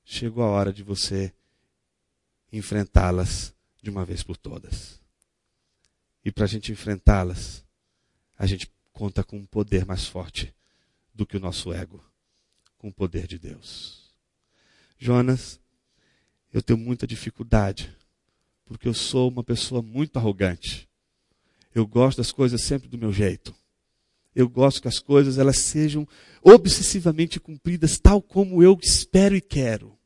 [0.05, 1.33] Chegou a hora de você
[2.49, 5.01] enfrentá-las de uma vez por todas.
[6.23, 7.65] E para a gente enfrentá-las,
[8.37, 10.55] a gente conta com um poder mais forte
[11.13, 12.01] do que o nosso ego
[12.77, 14.15] com o poder de Deus.
[14.97, 15.59] Jonas,
[16.53, 17.93] eu tenho muita dificuldade,
[18.63, 20.87] porque eu sou uma pessoa muito arrogante.
[21.73, 23.53] Eu gosto das coisas sempre do meu jeito.
[24.35, 26.05] Eu gosto que as coisas elas sejam
[26.43, 29.97] obsessivamente cumpridas tal como eu espero e quero.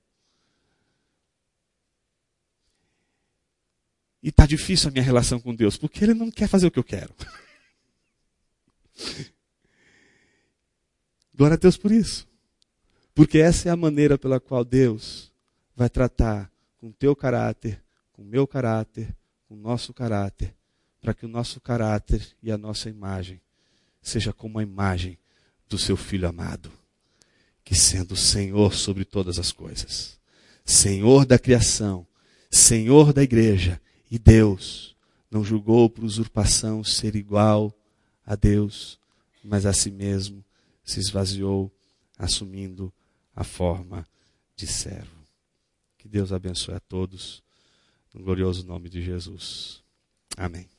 [4.22, 6.78] E está difícil a minha relação com Deus, porque Ele não quer fazer o que
[6.78, 7.12] eu quero.
[11.34, 12.28] Glória a Deus por isso.
[13.16, 15.34] Porque essa é a maneira pela qual Deus
[15.76, 19.18] vai tratar com o teu caráter, com o meu caráter,
[19.48, 20.56] com o nosso caráter,
[21.02, 23.42] para que o nosso caráter e a nossa imagem
[24.02, 25.18] seja como a imagem
[25.68, 26.72] do seu filho amado,
[27.64, 30.20] que sendo Senhor sobre todas as coisas,
[30.66, 32.08] Senhor da criação,
[32.50, 33.80] Senhor da igreja
[34.10, 34.96] e Deus,
[35.30, 37.74] não julgou por usurpação ser igual
[38.26, 39.00] a Deus,
[39.44, 40.44] mas a si mesmo
[40.84, 41.72] se esvaziou,
[42.18, 42.92] assumindo
[43.36, 44.08] a forma
[44.56, 45.20] de servo.
[45.98, 47.44] Que Deus abençoe a todos,
[48.14, 49.84] no glorioso nome de Jesus.
[50.36, 50.79] Amém.